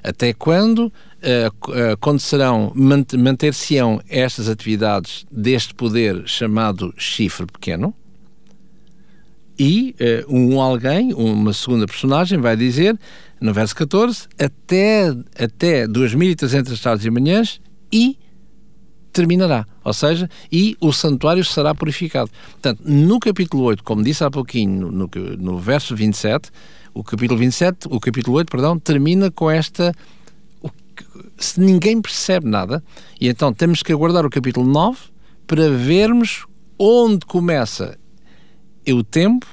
Até 0.02 0.32
quando 0.32 0.90
acontecerão, 1.92 2.72
manter-se-ão 2.74 4.00
estas 4.08 4.48
atividades 4.48 5.26
deste 5.30 5.74
poder 5.74 6.22
chamado 6.26 6.94
chifre 6.96 7.46
pequeno, 7.46 7.94
e 9.60 9.94
uh, 10.26 10.34
um 10.34 10.58
alguém, 10.58 11.12
uma 11.12 11.52
segunda 11.52 11.84
personagem, 11.86 12.38
vai 12.38 12.56
dizer, 12.56 12.98
no 13.38 13.52
verso 13.52 13.76
14, 13.76 14.26
até, 14.38 15.10
até 15.38 15.86
2.300 15.86 16.72
estados 16.72 17.04
e 17.04 17.10
manhãs 17.10 17.60
e 17.92 18.18
terminará, 19.12 19.66
ou 19.84 19.92
seja, 19.92 20.30
e 20.50 20.78
o 20.80 20.94
santuário 20.94 21.44
será 21.44 21.74
purificado. 21.74 22.30
Portanto, 22.52 22.80
no 22.86 23.20
capítulo 23.20 23.64
8, 23.64 23.84
como 23.84 24.02
disse 24.02 24.24
há 24.24 24.30
pouquinho, 24.30 24.90
no, 24.90 24.90
no, 24.90 25.10
no 25.36 25.58
verso 25.58 25.94
27, 25.94 26.50
o 26.94 27.04
capítulo 27.04 27.38
27, 27.38 27.86
o 27.90 28.00
capítulo 28.00 28.38
8, 28.38 28.50
perdão, 28.50 28.78
termina 28.78 29.30
com 29.30 29.50
esta 29.50 29.92
se 31.36 31.60
ninguém 31.60 32.00
percebe 32.00 32.46
nada, 32.48 32.82
e 33.20 33.28
então 33.28 33.52
temos 33.52 33.82
que 33.82 33.92
aguardar 33.92 34.24
o 34.24 34.30
capítulo 34.30 34.66
9 34.66 34.98
para 35.46 35.70
vermos 35.70 36.46
onde 36.78 37.26
começa 37.26 37.98
o 38.88 39.02
tempo 39.02 39.46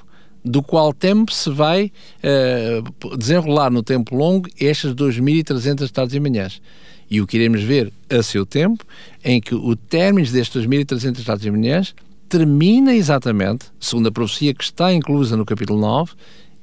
do 0.44 0.62
qual 0.64 0.94
tempo 0.94 1.34
se 1.34 1.50
vai 1.50 1.92
uh, 2.24 3.18
desenrolar 3.18 3.70
no 3.70 3.84
tempo 3.84 4.16
longo 4.16 4.50
estas 4.60 4.96
2.300 4.96 5.90
tardes 5.92 6.16
e 6.16 6.20
manhãs. 6.20 6.62
E 7.10 7.22
o 7.22 7.28
que 7.28 7.38
iremos 7.38 7.62
ver 7.62 7.94
a 8.10 8.22
seu 8.22 8.46
tempo, 8.46 8.84
em 9.24 9.40
que 9.40 9.56
o 9.56 9.74
término 9.76 10.30
destes 10.30 10.66
2.300 10.66 11.24
tardes 11.24 11.46
e 11.46 11.52
manhãs 11.52 11.96
termina 12.28 12.94
exatamente, 12.94 13.68
segundo 13.80 14.08
a 14.08 14.12
profecia 14.12 14.54
que 14.54 14.64
está 14.64 14.94
inclusa 14.94 15.38
no 15.38 15.46
capítulo 15.46 15.80
9, 15.80 16.12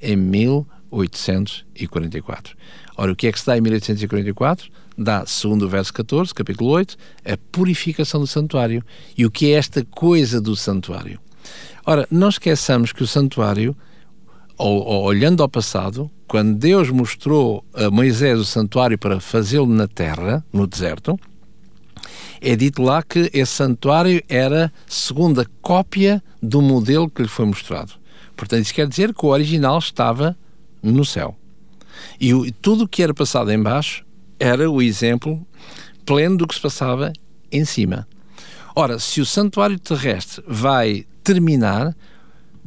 em 0.03 0.17
1844. 0.17 2.55
Ora, 2.97 3.13
o 3.13 3.17
que 3.17 3.27
é 3.27 3.33
que 3.33 3.41
se 3.41 3.47
dá 3.47 3.57
em 3.57 3.61
1844? 3.61 4.71
Dá, 4.97 5.27
segundo 5.27 5.65
o 5.65 5.69
verso 5.69 5.93
14, 5.93 6.33
capítulo 6.33 6.71
8, 6.71 6.97
a 7.25 7.37
purificação 7.51 8.21
do 8.21 8.27
santuário. 8.27 8.85
E 9.17 9.27
o 9.27 9.31
que 9.31 9.53
é 9.53 9.57
esta 9.57 9.85
coisa 9.85 10.41
do 10.41 10.55
santuário? 10.55 11.19
Ora, 11.87 12.07
não 12.11 12.29
esqueçamos 12.29 12.93
que 12.93 13.03
o 13.03 13.07
santuário, 13.07 13.77
ou, 14.57 14.83
ou, 14.85 15.05
olhando 15.05 15.43
ao 15.43 15.49
passado, 15.49 16.11
quando 16.27 16.57
Deus 16.57 16.91
mostrou 16.91 17.65
a 17.75 17.91
Moisés 17.91 18.39
o 18.39 18.45
santuário 18.45 18.99
para 18.99 19.21
fazê-lo 19.21 19.67
na 19.67 19.87
terra, 19.87 20.45
no 20.53 20.67
deserto, 20.67 21.19
é 22.41 22.57
dito 22.57 22.83
lá 22.83 23.03
que 23.03 23.31
esse 23.33 23.53
santuário 23.53 24.23
era 24.29 24.73
segundo 24.87 25.41
a 25.41 25.47
cópia 25.63 26.23
do 26.43 26.61
modelo 26.61 27.09
que 27.09 27.23
lhe 27.23 27.29
foi 27.29 27.47
mostrado. 27.47 27.93
Portanto, 28.37 28.65
isso 28.65 28.75
quer 28.75 28.87
dizer 28.87 29.15
que 29.15 29.25
o 29.25 29.31
original 29.31 29.79
estava 29.79 30.37
no 30.83 31.05
céu. 31.05 31.37
E 32.21 32.35
o, 32.35 32.51
tudo 32.53 32.85
o 32.85 32.89
que 32.89 33.03
era 33.03 33.15
passado 33.15 33.51
em 33.51 33.63
baixo 33.63 34.05
era 34.39 34.71
o 34.71 34.83
exemplo 34.83 35.47
pleno 36.05 36.37
do 36.37 36.47
que 36.47 36.55
se 36.55 36.61
passava 36.61 37.13
em 37.51 37.65
cima. 37.65 38.07
Ora, 38.75 38.99
se 38.99 39.21
o 39.21 39.27
santuário 39.27 39.79
terrestre 39.79 40.45
vai 40.47 41.07
terminar 41.25 41.97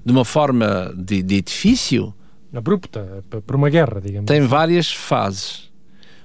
de 0.03 0.11
uma 0.11 0.25
forma 0.25 0.93
de, 0.97 1.21
de 1.21 1.35
edifício. 1.35 2.13
Abrupta, 2.53 3.23
por 3.45 3.55
uma 3.55 3.69
guerra, 3.69 4.01
digamos. 4.01 4.27
Tem 4.27 4.41
várias 4.41 4.91
fases. 4.91 5.67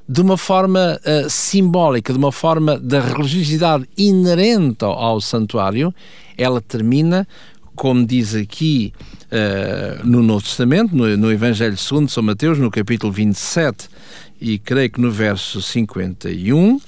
De 0.08 0.20
uma 0.20 0.36
forma 0.36 0.98
uh, 1.04 1.30
simbólica, 1.30 2.12
de 2.12 2.18
uma 2.18 2.32
forma 2.32 2.78
da 2.78 3.00
religiosidade 3.00 3.88
inerente 3.96 4.84
ao, 4.84 4.92
ao 4.92 5.20
santuário, 5.20 5.94
ela 6.36 6.60
termina, 6.60 7.26
como 7.74 8.04
diz 8.04 8.34
aqui 8.34 8.92
uh, 9.26 10.06
no 10.06 10.22
Novo 10.22 10.44
Testamento, 10.44 10.94
no, 10.96 11.16
no 11.16 11.30
Evangelho 11.30 11.76
segundo 11.76 12.10
São 12.10 12.22
Mateus, 12.22 12.58
no 12.58 12.70
capítulo 12.70 13.12
27 13.12 13.88
e 14.42 14.58
creio 14.58 14.90
que 14.90 15.00
no 15.00 15.08
verso 15.08 15.62
51, 15.62 16.80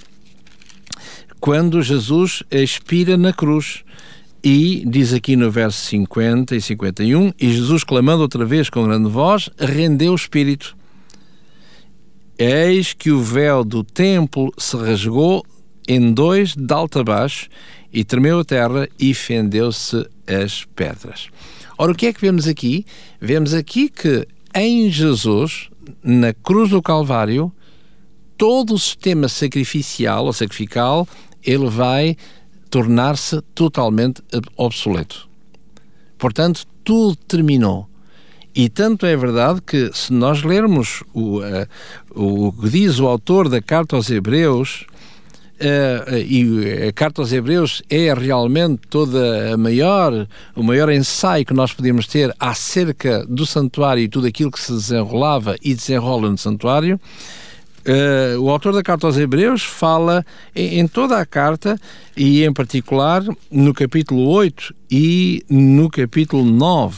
quando 1.38 1.80
Jesus 1.82 2.42
expira 2.50 3.16
na 3.16 3.32
cruz. 3.32 3.83
E 4.46 4.84
diz 4.86 5.14
aqui 5.14 5.36
no 5.36 5.50
verso 5.50 5.86
50 5.86 6.54
e 6.54 6.60
51, 6.60 7.32
e 7.40 7.50
Jesus, 7.50 7.82
clamando 7.82 8.20
outra 8.20 8.44
vez 8.44 8.68
com 8.68 8.84
grande 8.84 9.08
voz, 9.08 9.48
rendeu 9.58 10.12
o 10.12 10.16
espírito. 10.16 10.76
Eis 12.38 12.92
que 12.92 13.10
o 13.10 13.22
véu 13.22 13.64
do 13.64 13.82
templo 13.82 14.52
se 14.58 14.76
rasgou 14.76 15.46
em 15.88 16.12
dois, 16.12 16.54
de 16.54 16.74
alto 16.74 16.98
a 16.98 17.04
baixo, 17.04 17.48
e 17.90 18.04
tremeu 18.04 18.40
a 18.40 18.44
terra 18.44 18.86
e 19.00 19.14
fendeu-se 19.14 20.06
as 20.26 20.66
pedras. 20.76 21.28
Ora, 21.78 21.92
o 21.92 21.94
que 21.94 22.04
é 22.04 22.12
que 22.12 22.20
vemos 22.20 22.46
aqui? 22.46 22.84
Vemos 23.18 23.54
aqui 23.54 23.88
que 23.88 24.28
em 24.54 24.90
Jesus, 24.90 25.70
na 26.02 26.34
cruz 26.34 26.68
do 26.68 26.82
Calvário, 26.82 27.50
todo 28.36 28.74
o 28.74 28.78
sistema 28.78 29.26
sacrificial 29.26 30.26
ou 30.26 30.34
sacrificial, 30.34 31.08
ele 31.42 31.70
vai 31.70 32.14
tornar-se 32.70 33.40
totalmente 33.54 34.22
obsoleto. 34.56 35.28
Portanto, 36.18 36.66
tudo 36.82 37.16
terminou. 37.16 37.88
E 38.54 38.68
tanto 38.68 39.04
é 39.04 39.16
verdade 39.16 39.60
que, 39.60 39.90
se 39.92 40.12
nós 40.12 40.44
lermos 40.44 41.02
o, 41.12 41.40
uh, 41.40 41.66
o 42.14 42.52
que 42.52 42.68
diz 42.68 43.00
o 43.00 43.06
autor 43.06 43.48
da 43.48 43.60
Carta 43.60 43.96
aos 43.96 44.08
Hebreus, 44.08 44.86
uh, 45.60 46.16
e 46.16 46.86
a 46.88 46.92
Carta 46.92 47.20
aos 47.20 47.32
Hebreus 47.32 47.82
é 47.90 48.14
realmente 48.14 48.82
toda 48.88 49.54
a 49.54 49.56
maior, 49.56 50.28
o 50.54 50.62
maior 50.62 50.88
ensaio 50.88 51.44
que 51.44 51.52
nós 51.52 51.72
podemos 51.72 52.06
ter 52.06 52.32
acerca 52.38 53.26
do 53.26 53.44
santuário 53.44 54.04
e 54.04 54.08
tudo 54.08 54.28
aquilo 54.28 54.52
que 54.52 54.60
se 54.60 54.72
desenrolava 54.72 55.56
e 55.60 55.74
desenrola 55.74 56.30
no 56.30 56.38
santuário, 56.38 57.00
Uh, 57.86 58.40
o 58.40 58.48
autor 58.48 58.72
da 58.72 58.82
carta 58.82 59.06
aos 59.06 59.18
Hebreus 59.18 59.62
fala 59.62 60.24
em, 60.56 60.78
em, 60.78 60.88
toda 60.88 61.18
a 61.18 61.26
carta 61.26 61.78
e, 62.16 62.42
em 62.42 62.50
particular, 62.50 63.22
no 63.50 63.74
capítulo 63.74 64.26
8 64.26 64.74
e 64.90 65.44
no 65.50 65.90
capítulo 65.90 66.42
9, 66.42 66.96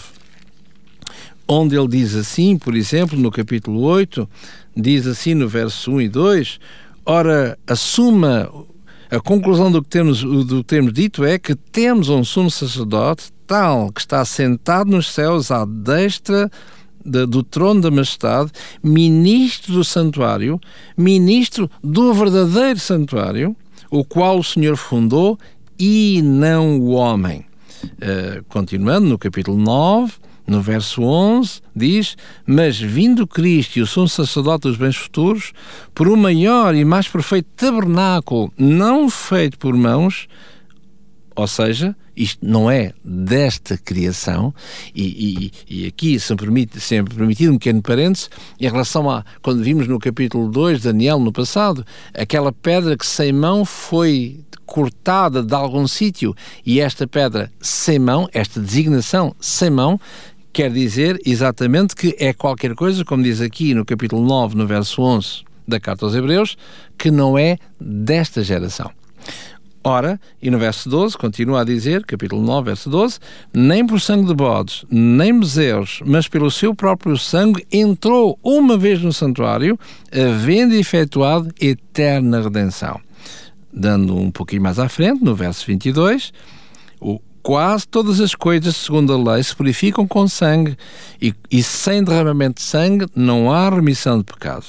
onde 1.48 1.76
ele 1.76 1.88
diz 1.88 2.14
assim, 2.14 2.56
por 2.56 2.76
exemplo, 2.76 3.18
no 3.18 3.32
capítulo 3.32 3.80
8, 3.80 4.28
diz 4.76 5.08
assim 5.08 5.34
no 5.34 5.48
verso 5.48 5.90
1 5.90 6.02
e 6.02 6.08
2: 6.08 6.60
Ora, 7.04 7.58
assuma. 7.66 8.50
A 9.08 9.20
conclusão 9.20 9.70
do 9.70 9.80
que, 9.80 9.88
temos, 9.88 10.20
do 10.20 10.64
que 10.64 10.64
temos 10.64 10.92
dito 10.92 11.24
é 11.24 11.38
que 11.38 11.54
temos 11.54 12.08
um 12.08 12.24
sumo 12.24 12.50
sacerdote 12.50 13.32
tal 13.46 13.92
que 13.92 14.00
está 14.00 14.24
sentado 14.24 14.90
nos 14.90 15.12
céus 15.12 15.52
à 15.52 15.64
destra 15.64 16.50
do 17.06 17.42
trono 17.42 17.80
da 17.80 17.90
majestade, 17.90 18.50
ministro 18.82 19.72
do 19.72 19.84
santuário, 19.84 20.60
ministro 20.96 21.70
do 21.82 22.12
verdadeiro 22.12 22.78
santuário, 22.78 23.56
o 23.90 24.04
qual 24.04 24.38
o 24.38 24.44
Senhor 24.44 24.76
fundou 24.76 25.38
e 25.78 26.20
não 26.22 26.80
o 26.80 26.90
homem. 26.90 27.44
Uh, 27.84 28.44
continuando 28.48 29.06
no 29.06 29.18
capítulo 29.18 29.56
9, 29.56 30.14
no 30.46 30.60
verso 30.60 31.02
11, 31.02 31.60
diz: 31.74 32.16
Mas 32.46 32.78
vindo 32.78 33.26
Cristo 33.26 33.78
e 33.78 33.82
o 33.82 33.86
sumo 33.86 34.08
sacerdote 34.08 34.68
dos 34.68 34.76
bens 34.76 34.96
futuros, 34.96 35.52
por 35.94 36.08
um 36.08 36.16
maior 36.16 36.74
e 36.74 36.84
mais 36.84 37.08
perfeito 37.08 37.48
tabernáculo, 37.56 38.52
não 38.56 39.10
feito 39.10 39.58
por 39.58 39.74
mãos, 39.74 40.28
ou 41.36 41.46
seja, 41.46 41.94
isto 42.16 42.44
não 42.44 42.70
é 42.70 42.92
desta 43.04 43.76
criação, 43.76 44.54
e, 44.94 45.52
e, 45.68 45.82
e 45.82 45.86
aqui 45.86 46.18
se 46.18 46.34
permite, 46.34 46.80
sempre 46.80 47.14
permitido 47.14 47.52
um 47.52 47.58
pequeno 47.58 47.82
parênteses, 47.82 48.30
em 48.58 48.66
relação 48.66 49.08
a 49.10 49.22
quando 49.42 49.62
vimos 49.62 49.86
no 49.86 49.98
capítulo 49.98 50.50
2 50.50 50.78
de 50.78 50.84
Daniel 50.84 51.20
no 51.20 51.30
passado, 51.30 51.84
aquela 52.14 52.50
pedra 52.50 52.96
que 52.96 53.06
sem 53.06 53.32
mão 53.34 53.66
foi 53.66 54.40
cortada 54.64 55.42
de 55.42 55.54
algum 55.54 55.86
sítio, 55.86 56.34
e 56.64 56.80
esta 56.80 57.06
pedra 57.06 57.52
sem 57.60 57.98
mão, 57.98 58.26
esta 58.32 58.58
designação 58.58 59.36
sem 59.38 59.68
mão, 59.68 60.00
quer 60.54 60.72
dizer 60.72 61.20
exatamente 61.24 61.94
que 61.94 62.16
é 62.18 62.32
qualquer 62.32 62.74
coisa, 62.74 63.04
como 63.04 63.22
diz 63.22 63.42
aqui 63.42 63.74
no 63.74 63.84
capítulo 63.84 64.26
9, 64.26 64.56
no 64.56 64.66
verso 64.66 65.02
11 65.02 65.44
da 65.68 65.78
Carta 65.78 66.06
aos 66.06 66.14
Hebreus, 66.14 66.56
que 66.96 67.10
não 67.10 67.36
é 67.36 67.58
desta 67.78 68.42
geração. 68.42 68.90
Ora, 69.88 70.20
e 70.42 70.50
no 70.50 70.58
verso 70.58 70.90
12, 70.90 71.16
continua 71.16 71.60
a 71.60 71.64
dizer, 71.64 72.04
capítulo 72.04 72.42
9, 72.42 72.70
verso 72.70 72.90
12: 72.90 73.20
Nem 73.54 73.86
por 73.86 74.00
sangue 74.00 74.26
de 74.26 74.34
bodes, 74.34 74.84
nem 74.90 75.38
bezerros, 75.38 76.02
mas 76.04 76.26
pelo 76.26 76.50
seu 76.50 76.74
próprio 76.74 77.16
sangue 77.16 77.64
entrou 77.70 78.36
uma 78.42 78.76
vez 78.76 79.00
no 79.00 79.12
santuário, 79.12 79.78
havendo 80.10 80.74
efetuado 80.74 81.54
eterna 81.60 82.42
redenção. 82.42 83.00
Dando 83.72 84.16
um 84.16 84.28
pouquinho 84.28 84.62
mais 84.62 84.80
à 84.80 84.88
frente, 84.88 85.22
no 85.22 85.36
verso 85.36 85.64
22, 85.64 86.32
o, 87.00 87.20
quase 87.40 87.86
todas 87.86 88.20
as 88.20 88.34
coisas, 88.34 88.74
segundo 88.74 89.12
a 89.12 89.34
lei, 89.34 89.40
se 89.40 89.54
purificam 89.54 90.04
com 90.04 90.26
sangue, 90.26 90.76
e, 91.22 91.32
e 91.48 91.62
sem 91.62 92.02
derramamento 92.02 92.56
de 92.56 92.62
sangue 92.62 93.06
não 93.14 93.52
há 93.52 93.70
remissão 93.70 94.18
de 94.18 94.24
pecado. 94.24 94.66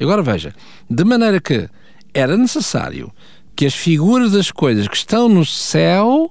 Agora 0.00 0.22
veja, 0.22 0.54
de 0.88 1.02
maneira 1.02 1.40
que 1.40 1.68
era 2.14 2.36
necessário 2.36 3.10
que 3.54 3.66
as 3.66 3.74
figuras 3.74 4.32
das 4.32 4.50
coisas 4.50 4.88
que 4.88 4.96
estão 4.96 5.28
no 5.28 5.44
céu 5.44 6.30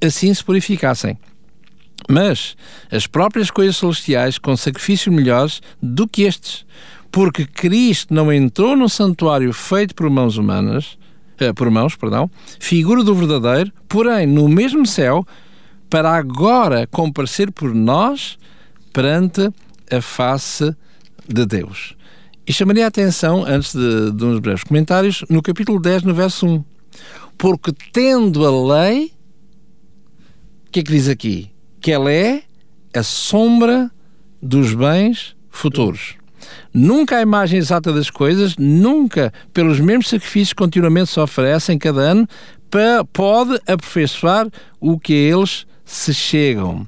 assim 0.00 0.32
se 0.32 0.44
purificassem. 0.44 1.18
Mas 2.08 2.56
as 2.90 3.06
próprias 3.06 3.50
coisas 3.50 3.76
celestiais 3.76 4.38
com 4.38 4.56
sacrifícios 4.56 5.14
melhores 5.14 5.60
do 5.82 6.06
que 6.06 6.22
estes, 6.22 6.64
porque 7.10 7.44
Cristo 7.44 8.14
não 8.14 8.32
entrou 8.32 8.76
no 8.76 8.88
santuário 8.88 9.52
feito 9.52 9.94
por 9.94 10.08
mãos 10.08 10.36
humanas, 10.36 10.98
eh, 11.38 11.52
por 11.52 11.70
mãos, 11.70 11.96
perdão, 11.96 12.30
figura 12.60 13.02
do 13.02 13.14
verdadeiro, 13.14 13.72
porém 13.88 14.26
no 14.26 14.48
mesmo 14.48 14.86
céu, 14.86 15.26
para 15.88 16.14
agora 16.14 16.86
comparecer 16.86 17.50
por 17.50 17.74
nós 17.74 18.38
perante 18.92 19.50
a 19.90 20.00
face 20.00 20.76
de 21.28 21.46
Deus. 21.46 21.94
E 22.46 22.52
chamaria 22.52 22.84
a 22.84 22.88
atenção, 22.88 23.44
antes 23.44 23.74
de, 23.74 24.12
de 24.12 24.24
uns 24.24 24.38
breves 24.38 24.62
comentários, 24.62 25.24
no 25.28 25.42
capítulo 25.42 25.80
10, 25.80 26.04
no 26.04 26.14
verso 26.14 26.46
1. 26.46 26.64
Porque 27.36 27.72
tendo 27.92 28.46
a 28.46 28.84
lei, 28.84 29.12
o 30.66 30.70
que 30.70 30.80
é 30.80 30.82
que 30.84 30.92
diz 30.92 31.08
aqui? 31.08 31.50
Que 31.80 31.90
ela 31.90 32.12
é 32.12 32.44
a 32.94 33.02
sombra 33.02 33.90
dos 34.40 34.72
bens 34.74 35.34
futuros. 35.50 36.14
Nunca 36.72 37.16
a 37.16 37.22
imagem 37.22 37.58
exata 37.58 37.92
das 37.92 38.10
coisas, 38.10 38.56
nunca, 38.56 39.32
pelos 39.52 39.80
mesmos 39.80 40.08
sacrifícios 40.08 40.50
que 40.50 40.62
continuamente 40.62 41.10
se 41.10 41.18
oferecem 41.18 41.76
cada 41.76 42.00
ano, 42.00 42.28
pode 43.12 43.60
aperfeiçoar 43.66 44.48
o 44.80 45.00
que 45.00 45.12
a 45.12 45.36
eles 45.36 45.66
se 45.84 46.14
chegam. 46.14 46.86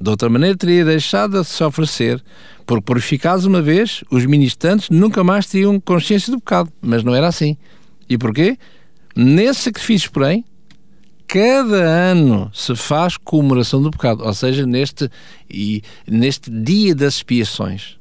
De 0.00 0.08
outra 0.08 0.28
maneira, 0.28 0.56
teria 0.56 0.84
deixado 0.84 1.40
de 1.40 1.46
se 1.46 1.62
oferecer, 1.64 2.22
porque 2.70 2.84
purificados 2.84 3.46
uma 3.46 3.60
vez, 3.60 4.04
os 4.12 4.24
ministrantes 4.24 4.90
nunca 4.90 5.24
mais 5.24 5.44
teriam 5.44 5.80
consciência 5.80 6.30
do 6.32 6.38
pecado. 6.38 6.70
Mas 6.80 7.02
não 7.02 7.12
era 7.12 7.26
assim. 7.26 7.56
E 8.08 8.16
porquê? 8.16 8.56
Nesse 9.16 9.62
sacrifício, 9.62 10.08
porém, 10.12 10.44
cada 11.26 11.82
ano 11.82 12.48
se 12.54 12.76
faz 12.76 13.16
comemoração 13.16 13.82
do 13.82 13.90
pecado, 13.90 14.22
ou 14.24 14.32
seja, 14.32 14.64
neste, 14.64 15.10
e, 15.50 15.82
neste 16.06 16.48
dia 16.48 16.94
das 16.94 17.14
expiações. 17.14 17.98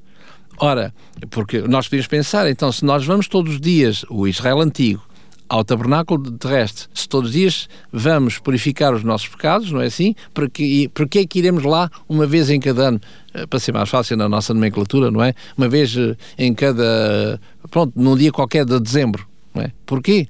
Ora, 0.59 0.93
porque 1.31 1.61
nós 1.61 1.87
podemos 1.87 2.05
pensar, 2.05 2.47
então, 2.47 2.71
se 2.71 2.85
nós 2.85 3.03
vamos 3.03 3.27
todos 3.27 3.53
os 3.53 3.59
dias, 3.59 4.05
o 4.07 4.27
Israel 4.27 4.61
antigo, 4.61 5.01
ao 5.49 5.63
tabernáculo 5.63 6.31
terrestre, 6.31 6.87
se 6.93 7.09
todos 7.09 7.31
os 7.31 7.35
dias 7.35 7.67
vamos 7.91 8.37
purificar 8.37 8.93
os 8.93 9.03
nossos 9.03 9.27
pecados, 9.27 9.71
não 9.71 9.81
é 9.81 9.87
assim? 9.87 10.13
Porque, 10.31 10.89
porque 10.93 11.19
é 11.19 11.25
que 11.25 11.39
iremos 11.39 11.63
lá 11.63 11.89
uma 12.07 12.27
vez 12.27 12.51
em 12.51 12.59
cada 12.59 12.89
ano? 12.89 13.01
Eh, 13.33 13.47
para 13.47 13.59
ser 13.59 13.71
mais 13.71 13.89
fácil 13.89 14.15
na 14.15 14.29
nossa 14.29 14.53
nomenclatura, 14.53 15.09
não 15.09 15.23
é? 15.23 15.33
Uma 15.57 15.67
vez 15.67 15.95
eh, 15.97 16.15
em 16.37 16.53
cada. 16.53 17.41
Pronto, 17.71 17.93
num 17.95 18.15
dia 18.15 18.31
qualquer 18.31 18.63
de 18.63 18.79
dezembro, 18.79 19.27
não 19.53 19.63
é? 19.63 19.71
Porquê? 19.87 20.27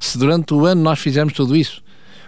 Se 0.00 0.16
durante 0.16 0.54
o 0.54 0.64
ano 0.64 0.82
nós 0.82 0.98
fizermos 0.98 1.34
tudo 1.34 1.54
isso. 1.54 1.82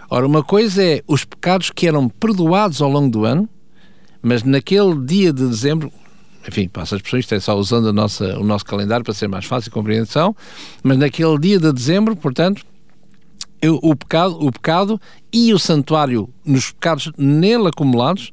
Ora, 0.09 0.25
uma 0.25 0.43
coisa 0.43 0.83
é 0.83 1.01
os 1.07 1.25
pecados 1.25 1.71
que 1.71 1.87
eram 1.87 2.07
perdoados 2.07 2.81
ao 2.81 2.89
longo 2.89 3.09
do 3.09 3.25
ano, 3.25 3.49
mas 4.21 4.43
naquele 4.43 4.95
dia 5.05 5.33
de 5.33 5.47
dezembro, 5.47 5.91
enfim, 6.47 6.67
passa 6.67 6.95
as 6.95 6.99
expressão, 6.99 7.19
isto 7.19 7.35
é 7.35 7.39
só 7.39 7.57
usando 7.57 7.91
nossa, 7.91 8.39
o 8.39 8.43
nosso 8.43 8.65
calendário 8.65 9.03
para 9.03 9.13
ser 9.13 9.27
mais 9.27 9.45
fácil 9.45 9.69
a 9.69 9.73
compreensão, 9.73 10.35
mas 10.81 10.97
naquele 10.97 11.37
dia 11.39 11.59
de 11.59 11.71
dezembro, 11.73 12.15
portanto, 12.15 12.65
eu, 13.61 13.79
o, 13.81 13.95
pecado, 13.95 14.37
o 14.39 14.51
pecado 14.51 15.01
e 15.33 15.53
o 15.53 15.59
santuário, 15.59 16.29
nos 16.45 16.71
pecados 16.71 17.11
nele 17.17 17.67
acumulados, 17.67 18.31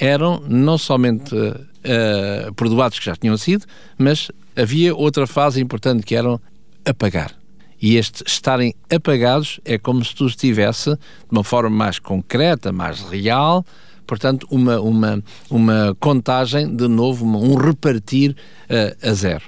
eram 0.00 0.42
não 0.48 0.76
somente 0.76 1.34
uh, 1.34 2.54
perdoados 2.54 2.98
que 2.98 3.04
já 3.04 3.14
tinham 3.14 3.36
sido, 3.36 3.66
mas 3.96 4.30
havia 4.56 4.94
outra 4.94 5.26
fase 5.26 5.60
importante 5.60 6.04
que 6.04 6.16
eram 6.16 6.40
apagar. 6.84 7.32
E 7.80 7.96
este 7.96 8.24
estarem 8.26 8.74
apagados 8.90 9.60
é 9.64 9.76
como 9.76 10.04
se 10.04 10.14
tu 10.14 10.26
estivesse, 10.26 10.90
de 10.90 10.98
uma 11.30 11.44
forma 11.44 11.70
mais 11.70 11.98
concreta, 11.98 12.72
mais 12.72 13.00
real, 13.00 13.64
portanto, 14.12 14.46
uma, 14.50 14.78
uma, 14.78 15.24
uma 15.48 15.96
contagem, 15.98 16.76
de 16.76 16.86
novo, 16.86 17.24
um 17.24 17.54
repartir 17.54 18.36
uh, 18.68 19.08
a 19.08 19.14
zero. 19.14 19.44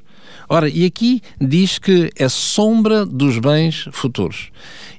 Ora, 0.49 0.71
e 0.71 0.87
aqui 0.87 1.21
diz 1.39 1.79
que 1.79 2.11
é 2.17 2.31
sombra 2.31 3.05
dos 3.05 3.39
bens 3.39 3.87
futuros. 3.93 4.49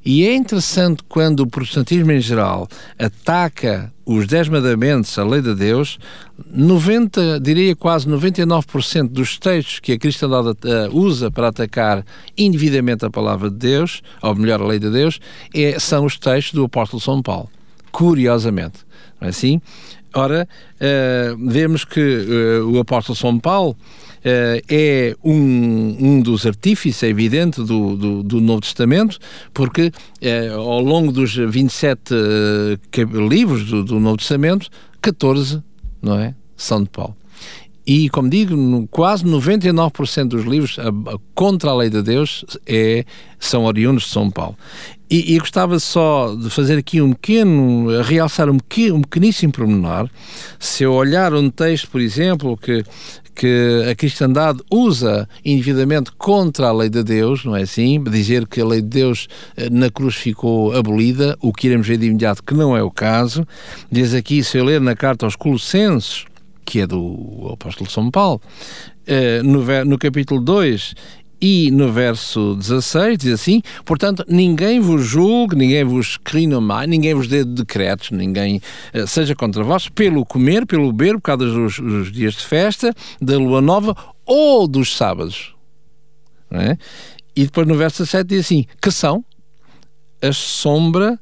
E 0.06 0.23
é 0.23 0.36
interessante 0.36 1.01
quando 1.10 1.39
o 1.39 1.47
protestantismo 1.47 2.12
em 2.12 2.21
geral 2.21 2.67
ataca 2.99 3.91
os 4.06 4.28
Dez 4.28 4.47
Mandamentos, 4.47 5.17
a 5.17 5.23
lei 5.23 5.41
de 5.41 5.56
Deus, 5.56 5.97
90, 6.47 7.39
diria 7.39 7.75
quase 7.75 8.08
99% 8.08 9.08
dos 9.10 9.39
textos 9.39 9.80
que 9.80 9.93
a 9.93 9.97
cristandade 9.97 10.49
uh, 10.49 10.95
usa 10.95 11.32
para 11.32 11.47
atacar 11.47 12.06
indevidamente 12.38 13.04
a 13.04 13.10
palavra 13.10 13.49
de 13.49 13.58
Deus, 13.58 14.04
ou 14.21 14.36
melhor, 14.36 14.62
a 14.62 14.67
lei 14.67 14.78
de 14.78 14.91
Deus, 14.91 15.19
é, 15.56 15.80
são 15.80 16.06
os 16.06 16.19
textos 16.19 16.54
do 16.54 16.65
apóstolo 16.65 17.01
São 17.01 17.19
Paulo. 17.19 17.49
Curiosamente. 17.91 18.86
Assim? 19.28 19.62
Ora, 20.14 20.48
uh, 20.76 21.50
vemos 21.50 21.84
que 21.84 22.00
uh, 22.00 22.72
o 22.72 22.80
apóstolo 22.80 23.16
São 23.16 23.40
Paulo 23.40 23.76
Uh, 24.26 24.58
é 24.68 25.16
um, 25.24 25.98
um 26.00 26.20
dos 26.20 26.48
artífices, 26.48 27.04
é 27.04 27.10
evidente, 27.10 27.62
do, 27.62 27.96
do, 27.96 28.24
do 28.24 28.42
Novo 28.42 28.62
Testamento, 28.62 29.20
porque 29.54 29.92
ao 30.52 30.80
longo 30.82 31.12
dos 31.12 31.36
27 31.36 32.12
uh, 32.12 33.28
livros 33.30 33.66
do, 33.66 33.84
do, 33.84 34.00
Novo 34.00 34.18
Testamento, 34.18 34.68
14, 35.00 35.62
não 36.02 36.20
é? 36.20 36.34
São 36.58 36.82
de 36.82 36.90
Paulo. 36.90 37.16
E, 37.86 38.10
como 38.10 38.28
digo, 38.28 38.56
no, 38.56 38.88
quase 38.88 39.24
99% 39.24 40.28
dos 40.30 40.44
livros 40.44 40.80
a, 40.80 40.88
a, 40.88 41.20
contra 41.36 41.70
a 41.70 41.76
lei 41.76 41.90
de 41.90 42.02
Deus 42.02 42.44
é, 42.66 43.06
são 43.40 43.66
oriundos 43.66 44.06
de 44.06 44.10
São 44.10 44.32
Paulo. 44.32 44.58
E, 45.10 45.36
e, 45.36 45.39
gostava 45.39 45.78
só 45.80 46.34
de 46.36 46.50
fazer 46.50 46.80
aqui 46.80 47.00
um 47.00 47.13
pequeno, 47.13 48.02
realçar 48.02 48.50
um, 48.50 48.58
pequeno, 48.58 48.96
um 48.96 49.02
pequeníssimo 49.02 49.52
pormenor. 49.52 50.10
Se 50.60 50.84
eu 50.84 50.94
olhar 50.94 51.32
um 51.34 51.48
texto, 51.50 51.89
por 51.89 52.02
exemplo, 52.02 52.58
que, 52.58 52.84
que 53.36 53.86
a 53.91 53.94
cristandade 53.94 54.60
usa 54.72 55.30
indevidamente 55.44 56.12
contra 56.18 56.70
a 56.70 56.74
lei 56.74 56.89
de 56.89 57.04
Deus, 57.04 57.46
não 57.46 57.56
é 57.56 57.62
assim? 57.62 58.04
Dizer 58.04 58.48
que 58.48 58.60
a 58.60 58.65
lei 58.65 58.82
de 58.82 58.88
Deus 58.88 59.28
eh, 59.56 59.70
na 59.70 59.91
cruz 59.91 60.15
ficou 60.15 60.76
abolida, 60.76 61.38
o 61.39 61.54
que 61.54 61.68
iremos 61.68 61.88
ver 61.88 61.98
de 61.98 62.08
imediato 62.08 62.41
que 62.41 62.56
não 62.56 62.76
é 62.76 62.82
o 62.82 62.89
caso. 62.89 63.46
Diz 63.91 64.12
aqui, 64.13 64.44
se 64.44 64.58
eu 64.58 64.63
ler 64.63 64.82
na 64.82 64.96
carta 64.96 65.28
aos 65.28 65.36
Colossenses, 65.36 66.26
que 66.65 66.80
é 66.80 66.88
do 66.88 67.52
apóstolo 67.54 67.88
São 67.91 68.10
Paulo, 68.10 68.41
eh, 69.06 69.44
no, 69.44 69.63
no 69.86 70.00
capítulo 70.00 70.41
2 70.41 70.96
e 71.41 71.69
no 71.71 71.91
verso 71.91 72.56
16 72.56 73.17
diz 73.17 73.34
assim: 73.34 73.62
Portanto, 73.84 74.24
ninguém 74.28 74.80
vos 74.80 75.06
julgue, 75.06 75.56
ninguém 75.56 75.84
vos 75.84 76.17
crine 76.17 76.60
mais, 76.60 76.89
ninguém 76.89 77.13
vos 77.13 77.28
dê 77.28 77.43
decretos, 77.43 78.12
ninguém 78.12 78.62
uh, 78.93 79.08
seja 79.08 79.36
contra 79.36 79.63
vós, 79.63 79.89
pelo 79.89 80.26
comer, 80.26 80.65
pelo 80.65 80.91
beber, 80.91 81.15
por 81.15 81.21
causa 81.21 81.45
dos, 81.45 81.80
dos 81.80 82.12
dias 82.12 82.34
de 82.36 82.45
festa, 82.45 82.93
da 83.21 83.38
lua 83.38 83.62
nova 83.62 83.95
ou 84.26 84.67
dos 84.67 84.95
sábados. 84.95 85.54
É? 86.52 86.78
E 87.36 87.43
depois 87.43 87.67
no 87.67 87.76
verso 87.76 88.04
17 88.04 88.28
diz 88.28 88.45
assim: 88.45 88.65
Que 88.82 88.91
são 88.91 89.24
a 90.21 90.32
sombra 90.32 91.19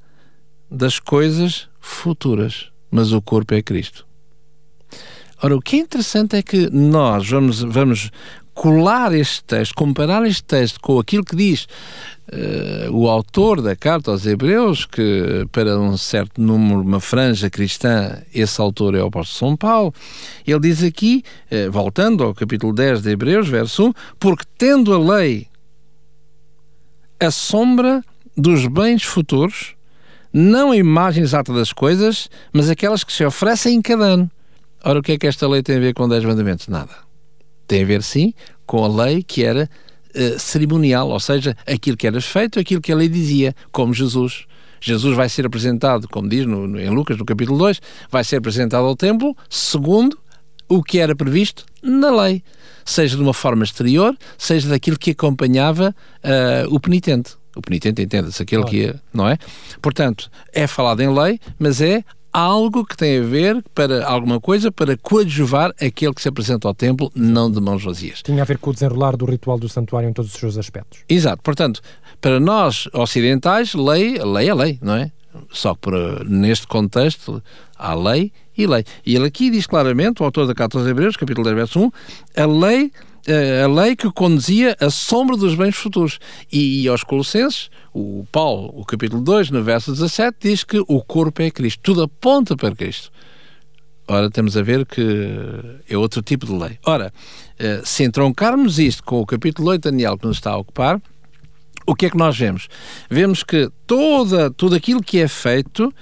das 0.70 1.00
coisas 1.00 1.68
futuras, 1.80 2.70
mas 2.90 3.12
o 3.12 3.22
corpo 3.22 3.54
é 3.54 3.62
Cristo. 3.62 4.06
Ora, 5.42 5.58
o 5.58 5.62
que 5.62 5.76
é 5.76 5.80
interessante 5.80 6.38
é 6.38 6.42
que 6.42 6.70
nós 6.70 7.30
vamos, 7.30 7.60
vamos 7.60 8.12
colar 8.54 9.14
este 9.14 9.44
texto, 9.44 9.74
comparar 9.76 10.26
este 10.26 10.44
texto 10.44 10.80
com 10.80 11.00
aquilo 11.00 11.24
que 11.24 11.36
diz 11.36 11.68
uh, 12.32 12.92
o 12.92 13.10
autor 13.10 13.62
da 13.62 13.76
carta 13.76 14.12
aos 14.12 14.26
Hebreus, 14.26 14.86
que 14.86 15.46
para 15.52 15.80
um 15.80 15.98
certo 15.98 16.42
número, 16.42 16.82
uma 16.82 17.00
franja 17.00 17.50
cristã, 17.50 18.22
esse 18.34 18.62
autor 18.62 18.96
é 18.96 19.04
o 19.04 19.08
apóstolo 19.08 19.50
São 19.50 19.58
Paulo, 19.58 19.94
ele 20.46 20.60
diz 20.60 20.84
aqui, 20.84 21.24
uh, 21.52 21.72
voltando 21.72 22.24
ao 22.24 22.34
capítulo 22.34 22.74
10 22.74 23.02
de 23.02 23.12
Hebreus, 23.12 23.48
verso 23.48 23.88
1, 23.88 23.94
porque 24.20 24.46
tendo 24.58 24.94
a 24.94 25.18
lei 25.18 25.48
a 27.20 27.32
sombra 27.32 28.04
dos 28.36 28.68
bens 28.68 29.04
futuros, 29.04 29.76
não 30.32 30.72
a 30.72 30.78
imagem 30.78 31.24
exata 31.24 31.54
das 31.54 31.72
coisas, 31.72 32.30
mas 32.52 32.70
aquelas 32.70 33.04
que 33.04 33.14
se 33.14 33.24
oferecem 33.24 33.76
em 33.76 33.82
cada 33.82 34.04
ano. 34.04 34.32
Ora, 34.84 35.00
o 35.00 35.02
que 35.02 35.14
é 35.14 35.18
que 35.18 35.28
esta 35.28 35.48
lei 35.48 35.64
tem 35.64 35.78
a 35.78 35.80
ver 35.80 35.94
com 35.94 36.10
10 36.10 36.26
mandamentos? 36.26 36.68
Nada. 36.68 37.13
Tem 37.68 37.84
a 37.84 37.86
ver, 37.86 38.04
sim, 38.04 38.34
com 38.66 38.84
a 38.84 39.06
lei 39.06 39.24
que 39.24 39.44
era 39.44 39.70
uh, 40.16 40.40
cerimonial, 40.40 41.10
ou 41.10 41.20
seja, 41.20 41.56
aquilo 41.66 41.98
que 41.98 42.08
era 42.08 42.20
feito, 42.22 42.60
aquilo 42.60 42.82
que 42.82 42.92
a 42.92 42.96
lei 42.96 43.08
dizia, 43.08 43.56
como 43.72 43.94
Jesus. 43.94 44.46
Jesus 44.82 45.16
vai 45.16 45.30
ser 45.30 45.46
apresentado, 45.46 46.10
como 46.10 46.28
diz 46.28 46.46
no, 46.46 46.68
no, 46.68 46.80
em 46.80 46.90
Lucas, 46.90 47.18
no 47.18 47.24
capítulo 47.24 47.58
2, 47.58 47.82
vai 48.12 48.24
ser 48.24 48.38
apresentado 48.38 48.86
ao 48.86 48.96
templo 48.98 49.36
segundo 49.50 50.20
o 50.68 50.84
que 50.84 51.00
era 51.00 51.16
previsto 51.16 51.66
na 51.82 52.12
lei, 52.24 52.44
seja 52.84 53.16
de 53.16 53.22
uma 53.22 53.34
forma 53.34 53.64
exterior, 53.64 54.16
seja 54.38 54.68
daquilo 54.70 54.98
que 54.98 55.12
acompanhava 55.12 55.96
uh, 56.24 56.74
o 56.74 56.80
penitente. 56.80 57.36
O 57.56 57.62
penitente 57.62 58.02
entenda-se 58.02 58.42
aquele 58.42 58.64
claro. 58.64 58.78
que 58.78 58.86
é, 58.88 58.96
não 59.14 59.28
é? 59.28 59.38
Portanto, 59.82 60.30
é 60.52 60.66
falado 60.66 61.02
em 61.02 61.14
lei, 61.14 61.40
mas 61.60 61.82
é 61.82 62.04
algo 62.34 62.84
que 62.84 62.98
tem 62.98 63.20
a 63.20 63.22
ver 63.22 63.64
para 63.76 64.06
alguma 64.06 64.42
coisa 64.42 64.72
para 64.72 64.98
coadjuvar 64.98 65.74
aquele 65.80 66.14
que 66.14 66.22
se 66.22 66.28
apresenta 66.28 66.68
ao 66.68 66.74
templo, 66.74 67.12
não 67.16 67.50
de 67.52 67.62
mãos 67.62 67.84
vazias. 67.84 68.22
Tinha 68.24 68.42
a 68.42 68.46
ver 68.46 68.58
com 68.58 68.72
o 68.72 68.74
desenrolar 68.74 69.16
do 69.16 69.26
ritual 69.26 69.60
do 69.60 69.70
santuário 69.70 70.10
em 70.10 70.14
todos 70.14 70.34
os 70.34 70.40
seus 70.40 70.58
aspectos. 70.58 71.02
Exato. 71.08 71.44
Portanto, 71.44 71.80
para 72.20 72.40
nós 72.40 72.90
ocidentais, 72.92 73.76
lei, 73.76 74.18
lei 74.18 74.50
é 74.50 74.54
lei, 74.54 74.80
não 74.82 74.96
é? 74.96 75.12
Só 75.52 75.74
que 75.76 75.82
para, 75.82 76.24
neste 76.24 76.66
contexto 76.68 77.42
há 77.78 77.94
lei 77.94 78.32
e 78.58 78.66
lei. 78.66 78.84
E 79.06 79.16
ele 79.16 79.28
aqui 79.28 79.50
diz 79.50 79.68
claramente, 79.68 80.22
o 80.22 80.26
autor 80.26 80.48
da 80.48 80.54
Carta 80.54 80.78
aos 80.78 80.88
Hebreus, 80.88 81.16
capítulo 81.16 81.46
10, 81.46 81.56
verso 81.56 81.80
1, 81.80 81.92
a 82.42 82.46
lei 82.46 82.92
a 83.64 83.68
lei 83.68 83.96
que 83.96 84.12
conduzia 84.12 84.76
a 84.80 84.90
sombra 84.90 85.38
dos 85.38 85.56
bens 85.56 85.76
futuros. 85.76 86.20
E, 86.52 86.84
e, 86.84 86.88
aos 86.88 87.04
Colossenses, 87.04 87.70
o 87.94 88.26
Paulo, 88.32 88.72
o 88.74 88.84
capítulo 88.86 89.22
2, 89.22 89.50
no 89.52 89.64
verso 89.64 89.92
17, 89.92 90.38
diz 90.42 90.64
que 90.64 90.84
o 90.88 91.02
corpo 91.02 91.42
é 91.42 91.50
Cristo. 91.50 91.80
Tudo 91.82 92.04
aponta 92.04 92.56
para 92.56 92.76
Cristo. 92.76 93.12
Ora, 94.08 94.30
temos 94.30 94.58
a 94.58 94.62
ver 94.62 94.86
que 94.86 95.02
é 95.90 95.98
outro 95.98 96.22
tipo 96.22 96.46
de 96.46 96.52
lei. 96.52 96.78
Ora, 96.86 97.14
eh, 97.58 97.82
se 97.86 98.04
entroncarmos 98.04 98.78
isto 98.78 99.02
com 99.04 99.22
o 99.22 99.26
capítulo 99.26 99.70
8 99.70 99.82
de 99.82 99.92
Daniel 99.92 100.18
que 100.18 100.28
nos 100.28 100.38
está 100.38 100.52
a 100.52 100.58
ocupar, 100.58 101.02
o 101.86 101.96
que 101.96 102.08
é 102.08 102.10
que 102.10 102.18
nós 102.18 102.38
vemos? 102.38 102.68
Vemos 103.10 103.44
que 103.44 103.70
toda, 103.88 104.52
tudo 104.52 104.76
aquilo 104.76 105.02
que 105.02 105.20
é 105.20 105.28
feito 105.28 105.94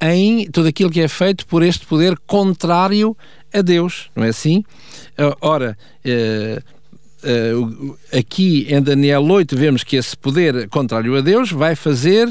em 0.00 0.50
tudo 0.50 0.68
aquilo 0.68 0.90
que 0.90 1.00
é 1.00 1.08
feito 1.08 1.46
por 1.46 1.62
este 1.62 1.86
poder 1.86 2.18
contrário 2.26 3.16
a 3.56 3.62
Deus, 3.62 4.10
não 4.14 4.24
é 4.24 4.28
assim? 4.28 4.64
Eh, 5.16 5.36
ora, 5.40 5.76
eh, 6.04 6.62
aqui 8.16 8.66
em 8.68 8.80
Daniel 8.80 9.22
8 9.24 9.56
vemos 9.56 9.82
que 9.82 9.96
esse 9.96 10.16
poder 10.16 10.68
contrário 10.68 11.16
a 11.16 11.20
Deus 11.20 11.50
vai 11.50 11.74
fazer 11.74 12.28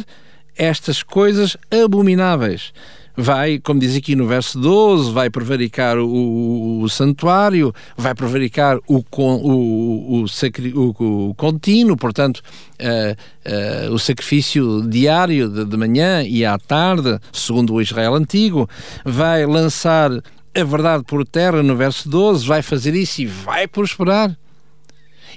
estas 0.55 1.03
coisas 1.03 1.57
abomináveis 1.69 2.71
vai, 3.15 3.59
como 3.59 3.79
diz 3.79 3.95
aqui 3.95 4.15
no 4.15 4.27
verso 4.27 4.59
12, 4.59 5.11
vai 5.11 5.29
prevaricar 5.29 5.97
o, 5.97 6.81
o 6.81 6.89
santuário, 6.89 7.73
vai 7.97 8.13
prevaricar 8.13 8.77
o, 8.87 8.97
o, 8.97 10.23
o, 10.23 10.25
o, 10.25 11.29
o 11.29 11.35
contínuo, 11.35 11.95
portanto, 11.95 12.41
uh, 12.79 13.89
uh, 13.89 13.93
o 13.93 13.99
sacrifício 13.99 14.81
diário 14.87 15.49
de, 15.49 15.65
de 15.65 15.77
manhã 15.77 16.23
e 16.23 16.45
à 16.45 16.57
tarde, 16.57 17.19
segundo 17.31 17.73
o 17.73 17.81
Israel 17.81 18.15
antigo, 18.15 18.69
vai 19.03 19.45
lançar 19.45 20.11
a 20.55 20.63
verdade 20.63 21.03
por 21.03 21.25
terra 21.25 21.61
no 21.61 21.75
verso 21.75 22.09
12, 22.09 22.45
vai 22.45 22.61
fazer 22.61 22.95
isso 22.95 23.21
e 23.21 23.25
vai 23.25 23.67
prosperar. 23.67 24.37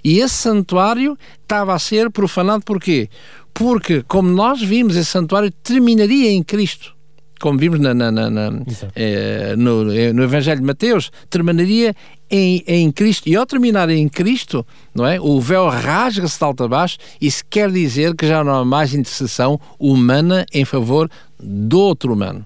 E 0.04 0.20
esse 0.20 0.34
santuário 0.34 1.18
estava 1.42 1.74
a 1.74 1.78
ser 1.78 2.10
profanado 2.10 2.64
por 2.64 2.80
quê? 2.80 3.08
Porque, 3.52 4.04
como 4.06 4.28
nós 4.28 4.62
vimos, 4.62 4.94
esse 4.94 5.10
santuário 5.10 5.50
terminaria 5.50 6.30
em 6.30 6.42
Cristo 6.42 6.96
como 7.38 7.58
vimos 7.58 7.78
na, 7.78 7.94
na, 7.94 8.10
na, 8.10 8.30
na 8.30 8.50
eh, 8.96 9.54
no, 9.56 9.92
eh, 9.92 10.12
no, 10.12 10.22
Evangelho 10.22 10.60
de 10.60 10.66
Mateus, 10.66 11.10
terminaria 11.30 11.94
em, 12.30 12.62
em 12.66 12.90
Cristo. 12.90 13.28
E 13.28 13.36
ao 13.36 13.46
terminar 13.46 13.88
em 13.90 14.08
Cristo, 14.08 14.66
não 14.94 15.06
é? 15.06 15.20
o 15.20 15.40
véu 15.40 15.68
rasga-se 15.68 16.38
de 16.38 16.44
alto 16.44 16.64
a 16.64 16.68
baixo. 16.68 16.98
Isso 17.20 17.44
quer 17.48 17.70
dizer 17.70 18.14
que 18.14 18.26
já 18.26 18.42
não 18.42 18.54
há 18.54 18.64
mais 18.64 18.92
intercessão 18.92 19.60
humana 19.78 20.44
em 20.52 20.64
favor 20.64 21.08
do 21.38 21.78
outro 21.78 22.12
humano. 22.12 22.44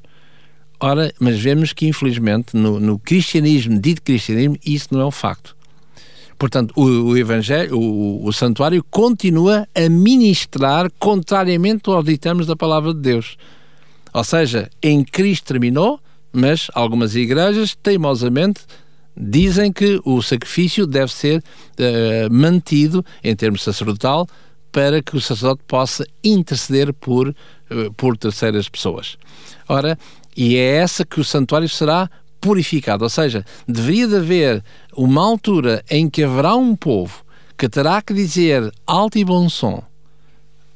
Ora, 0.84 1.14
mas 1.20 1.38
vemos 1.38 1.72
que 1.72 1.86
infelizmente 1.86 2.56
no, 2.56 2.80
no 2.80 2.98
cristianismo, 2.98 3.80
dito 3.80 4.02
cristianismo, 4.02 4.56
isso 4.66 4.88
não 4.90 5.02
é 5.02 5.06
um 5.06 5.12
facto. 5.12 5.56
Portanto, 6.36 6.74
o, 6.74 6.82
o 6.82 7.16
Evangelho, 7.16 7.78
o, 7.78 8.26
o, 8.26 8.32
santuário 8.32 8.84
continua 8.90 9.64
a 9.76 9.88
ministrar 9.88 10.90
contrariamente 10.98 11.88
aos 11.88 12.04
ditames 12.04 12.48
da 12.48 12.56
palavra 12.56 12.92
de 12.92 12.98
Deus. 12.98 13.36
Ou 14.12 14.24
seja, 14.24 14.68
em 14.82 15.04
Cristo 15.04 15.44
terminou, 15.44 16.00
mas 16.32 16.66
algumas 16.74 17.14
igrejas 17.14 17.76
teimosamente 17.80 18.62
dizem 19.16 19.72
que 19.72 20.00
o 20.04 20.20
sacrifício 20.20 20.84
deve 20.84 21.12
ser 21.12 21.38
uh, 21.38 22.32
mantido 22.34 23.04
em 23.22 23.36
termos 23.36 23.62
sacerdotal 23.62 24.26
para 24.72 25.00
que 25.00 25.16
o 25.16 25.20
sacerdote 25.20 25.62
possa 25.68 26.04
interceder 26.24 26.92
por, 26.92 27.28
uh, 27.28 27.92
por 27.96 28.16
terceiras 28.16 28.68
pessoas. 28.68 29.16
Ora, 29.68 29.96
e 30.36 30.56
é 30.56 30.76
essa 30.76 31.04
que 31.04 31.20
o 31.20 31.24
santuário 31.24 31.68
será 31.68 32.10
purificado, 32.40 33.04
ou 33.04 33.10
seja, 33.10 33.44
deveria 33.68 34.08
de 34.08 34.16
haver 34.16 34.64
uma 34.96 35.22
altura 35.22 35.84
em 35.88 36.10
que 36.10 36.24
haverá 36.24 36.56
um 36.56 36.74
povo 36.74 37.24
que 37.56 37.68
terá 37.68 38.02
que 38.02 38.12
dizer 38.12 38.72
alto 38.86 39.18
e 39.18 39.24
bom 39.24 39.48
som 39.48 39.82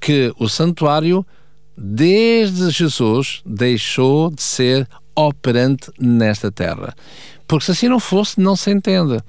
que 0.00 0.32
o 0.38 0.48
santuário 0.48 1.26
desde 1.76 2.70
Jesus, 2.70 3.42
deixou 3.44 4.30
de 4.30 4.42
ser 4.42 4.88
operante 5.14 5.90
nesta 6.00 6.50
terra. 6.50 6.94
Porque 7.46 7.66
se 7.66 7.72
assim 7.72 7.88
não 7.88 8.00
fosse, 8.00 8.40
não 8.40 8.56
se 8.56 8.70
entende. 8.70 9.20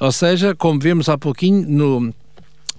Ou 0.00 0.10
seja, 0.10 0.54
como 0.54 0.80
vemos 0.80 1.08
há 1.08 1.18
pouquinho 1.18 1.68
no, 1.68 2.14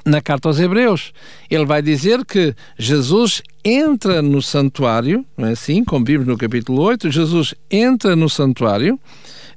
na 0.06 0.22
carta 0.22 0.50
aos 0.50 0.60
Hebreus, 0.60 1.14
ele 1.50 1.66
vai 1.66 1.82
dizer 1.82 2.26
que 2.26 2.56
Jesus 2.78 3.42
entra 3.64 4.22
no 4.22 4.42
santuário, 4.42 5.26
não 5.38 5.48
é 5.48 5.52
assim? 5.52 5.84
Como 5.84 6.06
vimos 6.06 6.26
no 6.26 6.38
capítulo 6.38 6.82
8, 6.82 7.12
Jesus 7.12 7.54
entra 7.70 8.16
no 8.16 8.30
santuário 8.30 9.00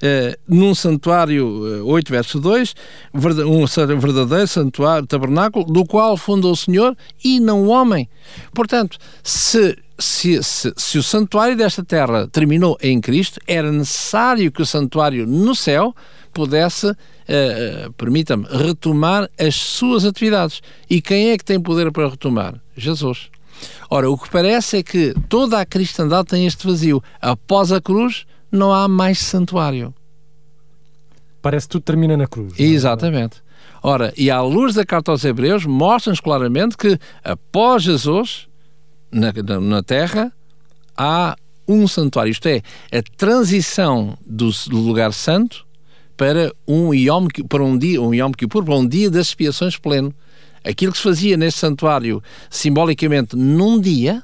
eh, 0.02 0.36
num 0.46 0.74
santuário, 0.74 1.82
8 1.86 2.08
eh, 2.08 2.16
verso 2.16 2.38
2, 2.38 2.74
um 3.14 3.64
verdadeiro 3.98 4.46
santuário, 4.46 5.06
tabernáculo, 5.06 5.64
do 5.64 5.84
qual 5.84 6.16
fundou 6.16 6.52
o 6.52 6.56
Senhor 6.56 6.94
e 7.24 7.40
não 7.40 7.62
o 7.62 7.68
homem. 7.68 8.06
Portanto, 8.52 8.98
se 9.22 9.76
se, 9.98 10.42
se, 10.42 10.72
se, 10.76 10.98
o 10.98 11.02
santuário 11.02 11.56
desta 11.56 11.84
terra 11.84 12.26
terminou 12.26 12.76
em 12.80 13.00
Cristo, 13.00 13.40
era 13.46 13.70
necessário 13.70 14.50
que 14.50 14.62
o 14.62 14.66
santuário 14.66 15.26
no 15.26 15.54
céu 15.54 15.94
pudesse, 16.32 16.86
uh, 16.86 16.92
uh, 16.92 17.92
permita-me, 17.92 18.44
retomar 18.46 19.30
as 19.38 19.54
suas 19.54 20.04
atividades. 20.04 20.60
E 20.90 21.00
quem 21.00 21.30
é 21.30 21.38
que 21.38 21.44
tem 21.44 21.60
poder 21.60 21.92
para 21.92 22.08
retomar? 22.08 22.60
Jesus. 22.76 23.30
Ora, 23.88 24.10
o 24.10 24.18
que 24.18 24.28
parece 24.28 24.78
é 24.78 24.82
que 24.82 25.14
toda 25.28 25.60
a 25.60 25.66
cristandade 25.66 26.28
tem 26.28 26.46
este 26.46 26.66
vazio. 26.66 27.02
Após 27.20 27.70
a 27.70 27.80
cruz, 27.80 28.26
não 28.50 28.72
há 28.72 28.88
mais 28.88 29.18
santuário. 29.18 29.94
Parece 31.40 31.66
que 31.66 31.72
tudo 31.72 31.82
termina 31.82 32.16
na 32.16 32.26
cruz. 32.26 32.54
É? 32.58 32.62
Exatamente. 32.62 33.42
Ora, 33.82 34.12
e 34.16 34.30
à 34.30 34.40
luz 34.40 34.74
da 34.74 34.84
carta 34.84 35.10
aos 35.10 35.24
Hebreus, 35.24 35.66
mostra-nos 35.66 36.18
claramente 36.18 36.76
que 36.76 36.98
após 37.22 37.82
Jesus, 37.82 38.48
na, 39.14 39.60
na 39.60 39.82
Terra, 39.82 40.32
há 40.96 41.36
um 41.66 41.86
santuário. 41.86 42.30
Isto 42.30 42.48
é, 42.48 42.62
a 42.92 43.02
transição 43.16 44.18
do, 44.26 44.50
lugar 44.70 45.12
santo 45.12 45.64
para 46.16 46.52
um 46.66 46.92
Yom, 46.92 47.28
para 47.48 47.64
um 47.64 47.78
dia, 47.78 48.02
um 48.02 48.12
Yom 48.12 48.32
Kippur, 48.32 48.64
para 48.64 48.74
um 48.74 48.86
dia 48.86 49.10
das 49.10 49.28
expiações 49.28 49.76
pleno. 49.76 50.12
Aquilo 50.64 50.92
que 50.92 50.98
se 50.98 51.04
fazia 51.04 51.36
neste 51.36 51.60
santuário 51.60 52.22
simbolicamente 52.50 53.36
num 53.36 53.80
dia, 53.80 54.22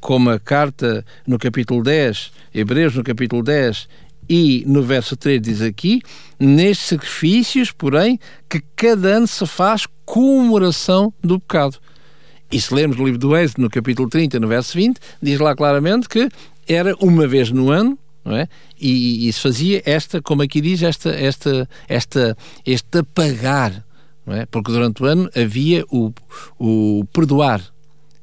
como 0.00 0.30
a 0.30 0.38
carta 0.38 1.04
no 1.26 1.38
capítulo 1.38 1.82
10, 1.82 2.32
Hebreus 2.54 2.94
no 2.94 3.02
capítulo 3.02 3.42
10 3.42 3.88
e 4.28 4.64
no 4.66 4.82
verso 4.82 5.16
3 5.16 5.40
diz 5.40 5.62
aqui, 5.62 6.02
nestes 6.38 6.88
sacrifícios, 6.88 7.72
porém, 7.72 8.18
que 8.48 8.62
cada 8.76 9.08
ano 9.08 9.26
se 9.26 9.46
faz 9.46 9.86
comemoração 10.04 11.12
do 11.22 11.40
pecado. 11.40 11.78
E 12.50 12.60
se 12.60 12.74
lermos 12.74 12.96
no 12.96 13.04
livro 13.04 13.18
do 13.18 13.36
Êxodo, 13.36 13.62
no 13.62 13.70
capítulo 13.70 14.08
30, 14.08 14.40
no 14.40 14.48
verso 14.48 14.76
20, 14.76 14.98
diz 15.20 15.38
lá 15.38 15.54
claramente 15.54 16.08
que 16.08 16.28
era 16.66 16.94
uma 17.00 17.26
vez 17.26 17.50
no 17.50 17.70
ano, 17.70 17.98
não 18.24 18.36
é? 18.36 18.48
E, 18.80 19.28
e 19.28 19.32
se 19.32 19.40
fazia 19.40 19.82
esta, 19.84 20.22
como 20.22 20.42
aqui 20.42 20.60
diz, 20.60 20.82
esta, 20.82 21.10
esta, 21.10 21.68
esta, 21.88 22.36
este 22.64 22.98
apagar, 22.98 23.84
não 24.26 24.34
é? 24.34 24.46
Porque 24.46 24.70
durante 24.70 25.02
o 25.02 25.06
ano 25.06 25.30
havia 25.34 25.84
o, 25.90 26.12
o 26.58 27.04
perdoar, 27.12 27.62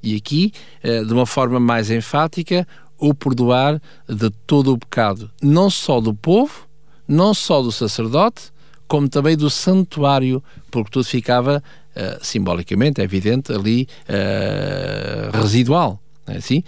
e 0.02 0.16
aqui, 0.16 0.54
eh, 0.84 1.04
de 1.04 1.12
uma 1.12 1.26
forma 1.26 1.60
mais 1.60 1.90
enfática, 1.90 2.68
o 2.98 3.14
perdoar 3.14 3.82
de 4.08 4.30
todo 4.46 4.74
o 4.74 4.78
pecado, 4.78 5.32
não 5.42 5.70
só 5.70 6.00
do 6.00 6.14
povo, 6.14 6.68
não 7.08 7.34
só 7.34 7.62
do 7.62 7.72
sacerdote, 7.72 8.54
como 8.88 9.10
também 9.10 9.36
do 9.36 9.50
santuário, 9.50 10.44
porque 10.70 10.92
tudo 10.92 11.06
ficava 11.06 11.64
uh, 11.95 12.23
simbolicamente, 12.23 13.01
é 13.01 13.03
evidente, 13.03 13.51
ali 13.51 13.88
uh, 14.10 15.38
residual. 15.38 15.99
É 16.27 16.38
assim? 16.38 16.63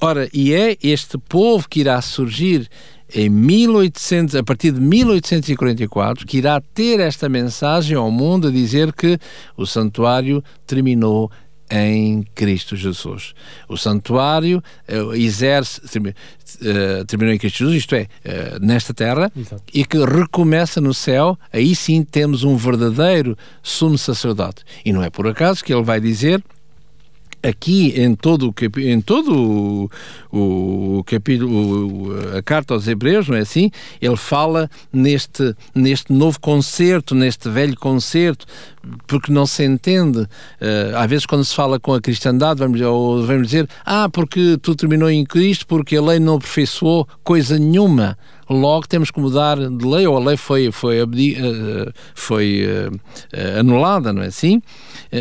Ora, 0.00 0.28
e 0.32 0.52
é 0.52 0.76
este 0.82 1.16
povo 1.18 1.68
que 1.68 1.80
irá 1.80 2.00
surgir 2.02 2.68
em 3.14 3.28
1800, 3.28 4.34
a 4.34 4.42
partir 4.42 4.72
de 4.72 4.80
1844, 4.80 6.26
que 6.26 6.38
irá 6.38 6.60
ter 6.74 7.00
esta 7.00 7.28
mensagem 7.28 7.96
ao 7.96 8.10
mundo 8.10 8.48
a 8.48 8.50
dizer 8.50 8.92
que 8.92 9.18
o 9.56 9.64
santuário 9.64 10.42
terminou 10.66 11.30
em 11.70 12.24
Cristo 12.34 12.76
Jesus. 12.76 13.34
O 13.68 13.76
santuário 13.76 14.62
uh, 14.88 15.14
exerce, 15.14 15.80
uh, 15.80 17.04
terminou 17.06 17.34
em 17.34 17.38
Cristo 17.38 17.58
Jesus, 17.58 17.76
isto 17.76 17.94
é, 17.94 18.02
uh, 18.02 18.64
nesta 18.64 18.94
terra, 18.94 19.30
Exato. 19.36 19.62
e 19.72 19.84
que 19.84 19.98
recomeça 19.98 20.80
no 20.80 20.94
céu, 20.94 21.38
aí 21.52 21.74
sim 21.74 22.04
temos 22.04 22.44
um 22.44 22.56
verdadeiro 22.56 23.36
sumo 23.62 23.98
sacerdote. 23.98 24.62
E 24.84 24.92
não 24.92 25.02
é 25.02 25.10
por 25.10 25.26
acaso 25.26 25.64
que 25.64 25.72
ele 25.72 25.82
vai 25.82 26.00
dizer 26.00 26.42
aqui 27.42 27.92
em 28.00 28.14
todo 28.14 28.48
o 28.48 28.80
em 28.80 29.00
todo 29.00 29.90
o, 30.32 30.98
o 30.98 31.04
capítulo 31.04 32.12
a 32.36 32.42
carta 32.42 32.74
aos 32.74 32.88
Hebreus 32.88 33.28
não 33.28 33.36
é 33.36 33.40
assim? 33.40 33.70
Ele 34.00 34.16
fala 34.16 34.70
neste 34.92 35.54
neste 35.74 36.12
novo 36.12 36.40
concerto 36.40 37.14
neste 37.14 37.48
velho 37.48 37.76
concerto 37.76 38.46
porque 39.06 39.32
não 39.32 39.46
se 39.46 39.64
entende. 39.64 40.20
Uh, 40.20 40.96
às 40.96 41.10
vezes 41.10 41.26
quando 41.26 41.44
se 41.44 41.54
fala 41.54 41.78
com 41.78 41.92
a 41.94 42.00
cristandade 42.00 42.60
vamos 42.60 42.80
ou 42.80 43.24
vamos 43.24 43.48
dizer 43.48 43.68
ah 43.84 44.08
porque 44.08 44.58
tu 44.60 44.74
terminou 44.74 45.10
em 45.10 45.24
Cristo 45.24 45.66
porque 45.66 45.96
a 45.96 46.02
lei 46.02 46.18
não 46.18 46.36
aperfeiçoou 46.36 47.06
coisa 47.22 47.58
nenhuma 47.58 48.16
logo 48.48 48.86
temos 48.86 49.10
que 49.10 49.20
mudar 49.20 49.56
de 49.56 49.84
lei, 49.84 50.06
ou 50.06 50.16
a 50.16 50.20
lei 50.20 50.36
foi, 50.36 50.70
foi, 50.70 50.98
eh, 50.98 51.92
foi 52.14 52.64
uh, 52.66 53.58
anulada, 53.58 54.12
não 54.12 54.22
é 54.22 54.26
assim? 54.26 54.62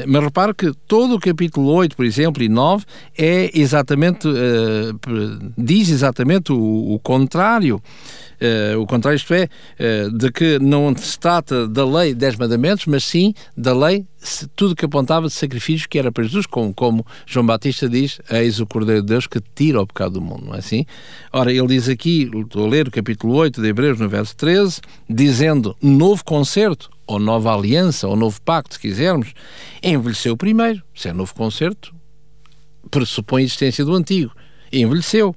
Mas 0.07 0.23
repare 0.23 0.53
que 0.53 0.73
todo 0.87 1.15
o 1.15 1.19
capítulo 1.19 1.71
8, 1.71 1.95
por 1.95 2.05
exemplo, 2.05 2.43
e 2.43 2.49
9, 2.49 2.85
é 3.17 3.51
exatamente, 3.53 4.27
diz 5.57 5.89
exatamente 5.89 6.51
o, 6.51 6.93
o 6.93 6.99
contrário. 6.99 7.81
Uh, 8.35 8.81
o 8.81 9.13
isto 9.13 9.33
é, 9.33 9.47
uh, 9.79 10.11
de 10.17 10.31
que 10.31 10.59
não 10.59 10.95
se 10.95 11.17
trata 11.17 11.67
da 11.67 11.85
lei 11.85 12.13
dez 12.13 12.35
mandamentos, 12.35 12.85
mas 12.85 13.03
sim 13.03 13.33
da 13.55 13.73
lei, 13.73 14.05
tudo 14.55 14.75
que 14.75 14.85
apontava 14.85 15.27
de 15.27 15.33
sacrifícios 15.33 15.85
que 15.85 15.99
era 15.99 16.11
para 16.11 16.23
Jesus, 16.23 16.45
como, 16.45 16.73
como 16.73 17.05
João 17.25 17.45
Batista 17.45 17.87
diz, 17.87 18.19
eis 18.29 18.59
o 18.59 18.65
Cordeiro 18.65 19.01
de 19.01 19.07
Deus 19.07 19.27
que 19.27 19.39
tira 19.53 19.81
o 19.81 19.87
pecado 19.87 20.13
do 20.13 20.21
mundo, 20.21 20.45
não 20.47 20.55
é 20.55 20.59
assim? 20.59 20.85
Ora, 21.31 21.51
ele 21.51 21.67
diz 21.67 21.87
aqui, 21.87 22.29
estou 22.33 22.65
a 22.65 22.69
ler 22.69 22.87
o 22.87 22.91
capítulo 22.91 23.33
8 23.35 23.61
de 23.61 23.67
Hebreus, 23.67 23.99
no 23.99 24.09
verso 24.09 24.35
13, 24.35 24.81
dizendo, 25.09 25.75
novo 25.81 26.23
concerto, 26.23 26.89
ou 27.07 27.19
nova 27.19 27.53
aliança, 27.53 28.07
ou 28.07 28.15
novo 28.15 28.41
pacto, 28.41 28.75
se 28.75 28.79
quisermos, 28.79 29.33
envelheceu 29.83 30.35
primeiro, 30.35 30.81
se 30.93 31.07
é 31.07 31.13
novo 31.13 31.33
concerto, 31.33 31.93
pressupõe 32.89 33.43
a 33.43 33.45
existência 33.45 33.85
do 33.85 33.93
antigo, 33.93 34.31
envelheceu. 34.71 35.35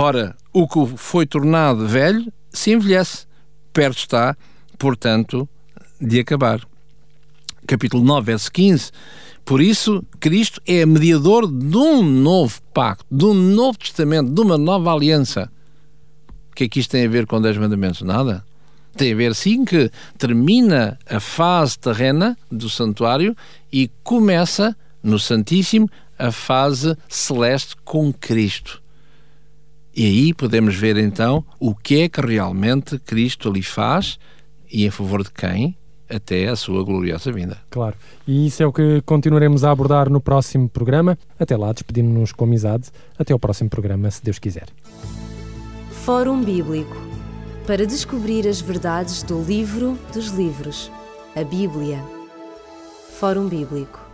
Ora, 0.00 0.36
o 0.52 0.68
que 0.68 0.96
foi 0.96 1.26
tornado 1.26 1.84
velho 1.88 2.32
se 2.52 2.70
envelhece. 2.70 3.26
Perto 3.72 3.98
está, 3.98 4.36
portanto, 4.78 5.48
de 6.00 6.20
acabar. 6.20 6.60
Capítulo 7.66 8.04
9, 8.04 8.26
verso 8.26 8.52
15. 8.52 8.92
Por 9.44 9.60
isso, 9.60 10.04
Cristo 10.20 10.62
é 10.64 10.86
mediador 10.86 11.50
de 11.50 11.76
um 11.76 12.04
novo 12.04 12.62
pacto, 12.72 13.04
de 13.10 13.24
um 13.24 13.34
novo 13.34 13.76
testamento, 13.76 14.30
de 14.30 14.40
uma 14.40 14.56
nova 14.56 14.92
aliança. 14.92 15.50
O 16.52 16.54
que 16.54 16.62
é 16.62 16.68
que 16.68 16.78
isto 16.78 16.92
tem 16.92 17.04
a 17.04 17.10
ver 17.10 17.26
com 17.26 17.42
10 17.42 17.56
mandamentos? 17.56 18.02
Nada. 18.02 18.44
Tem 18.96 19.12
a 19.12 19.16
ver, 19.16 19.34
sim, 19.34 19.64
que 19.64 19.90
termina 20.16 20.96
a 21.10 21.18
fase 21.18 21.76
terrena 21.76 22.38
do 22.48 22.70
santuário 22.70 23.36
e 23.72 23.90
começa 24.04 24.76
no 25.02 25.18
Santíssimo 25.18 25.90
a 26.16 26.30
fase 26.30 26.96
celeste 27.08 27.74
com 27.84 28.12
Cristo. 28.12 28.80
E 29.98 30.06
aí 30.06 30.32
podemos 30.32 30.76
ver 30.76 30.96
então 30.96 31.44
o 31.58 31.74
que 31.74 32.02
é 32.02 32.08
que 32.08 32.20
realmente 32.20 33.00
Cristo 33.00 33.48
ali 33.48 33.64
faz 33.64 34.16
e 34.70 34.86
em 34.86 34.90
favor 34.92 35.24
de 35.24 35.30
quem 35.32 35.76
até 36.08 36.46
a 36.46 36.54
sua 36.54 36.84
gloriosa 36.84 37.32
vinda. 37.32 37.58
Claro. 37.68 37.96
E 38.24 38.46
isso 38.46 38.62
é 38.62 38.66
o 38.66 38.72
que 38.72 39.02
continuaremos 39.04 39.64
a 39.64 39.72
abordar 39.72 40.08
no 40.08 40.20
próximo 40.20 40.68
programa. 40.68 41.18
Até 41.36 41.56
lá, 41.56 41.72
despedimos-nos 41.72 42.30
com 42.30 42.44
amizade. 42.44 42.90
Até 43.18 43.32
ao 43.32 43.40
próximo 43.40 43.68
programa, 43.68 44.08
se 44.08 44.22
Deus 44.22 44.38
quiser. 44.38 44.68
Fórum 45.90 46.44
Bíblico 46.44 46.96
para 47.66 47.84
descobrir 47.84 48.46
as 48.46 48.60
verdades 48.60 49.24
do 49.24 49.42
livro 49.42 49.98
dos 50.14 50.28
livros, 50.28 50.92
a 51.34 51.42
Bíblia. 51.42 52.00
Fórum 53.18 53.48
Bíblico 53.48 54.07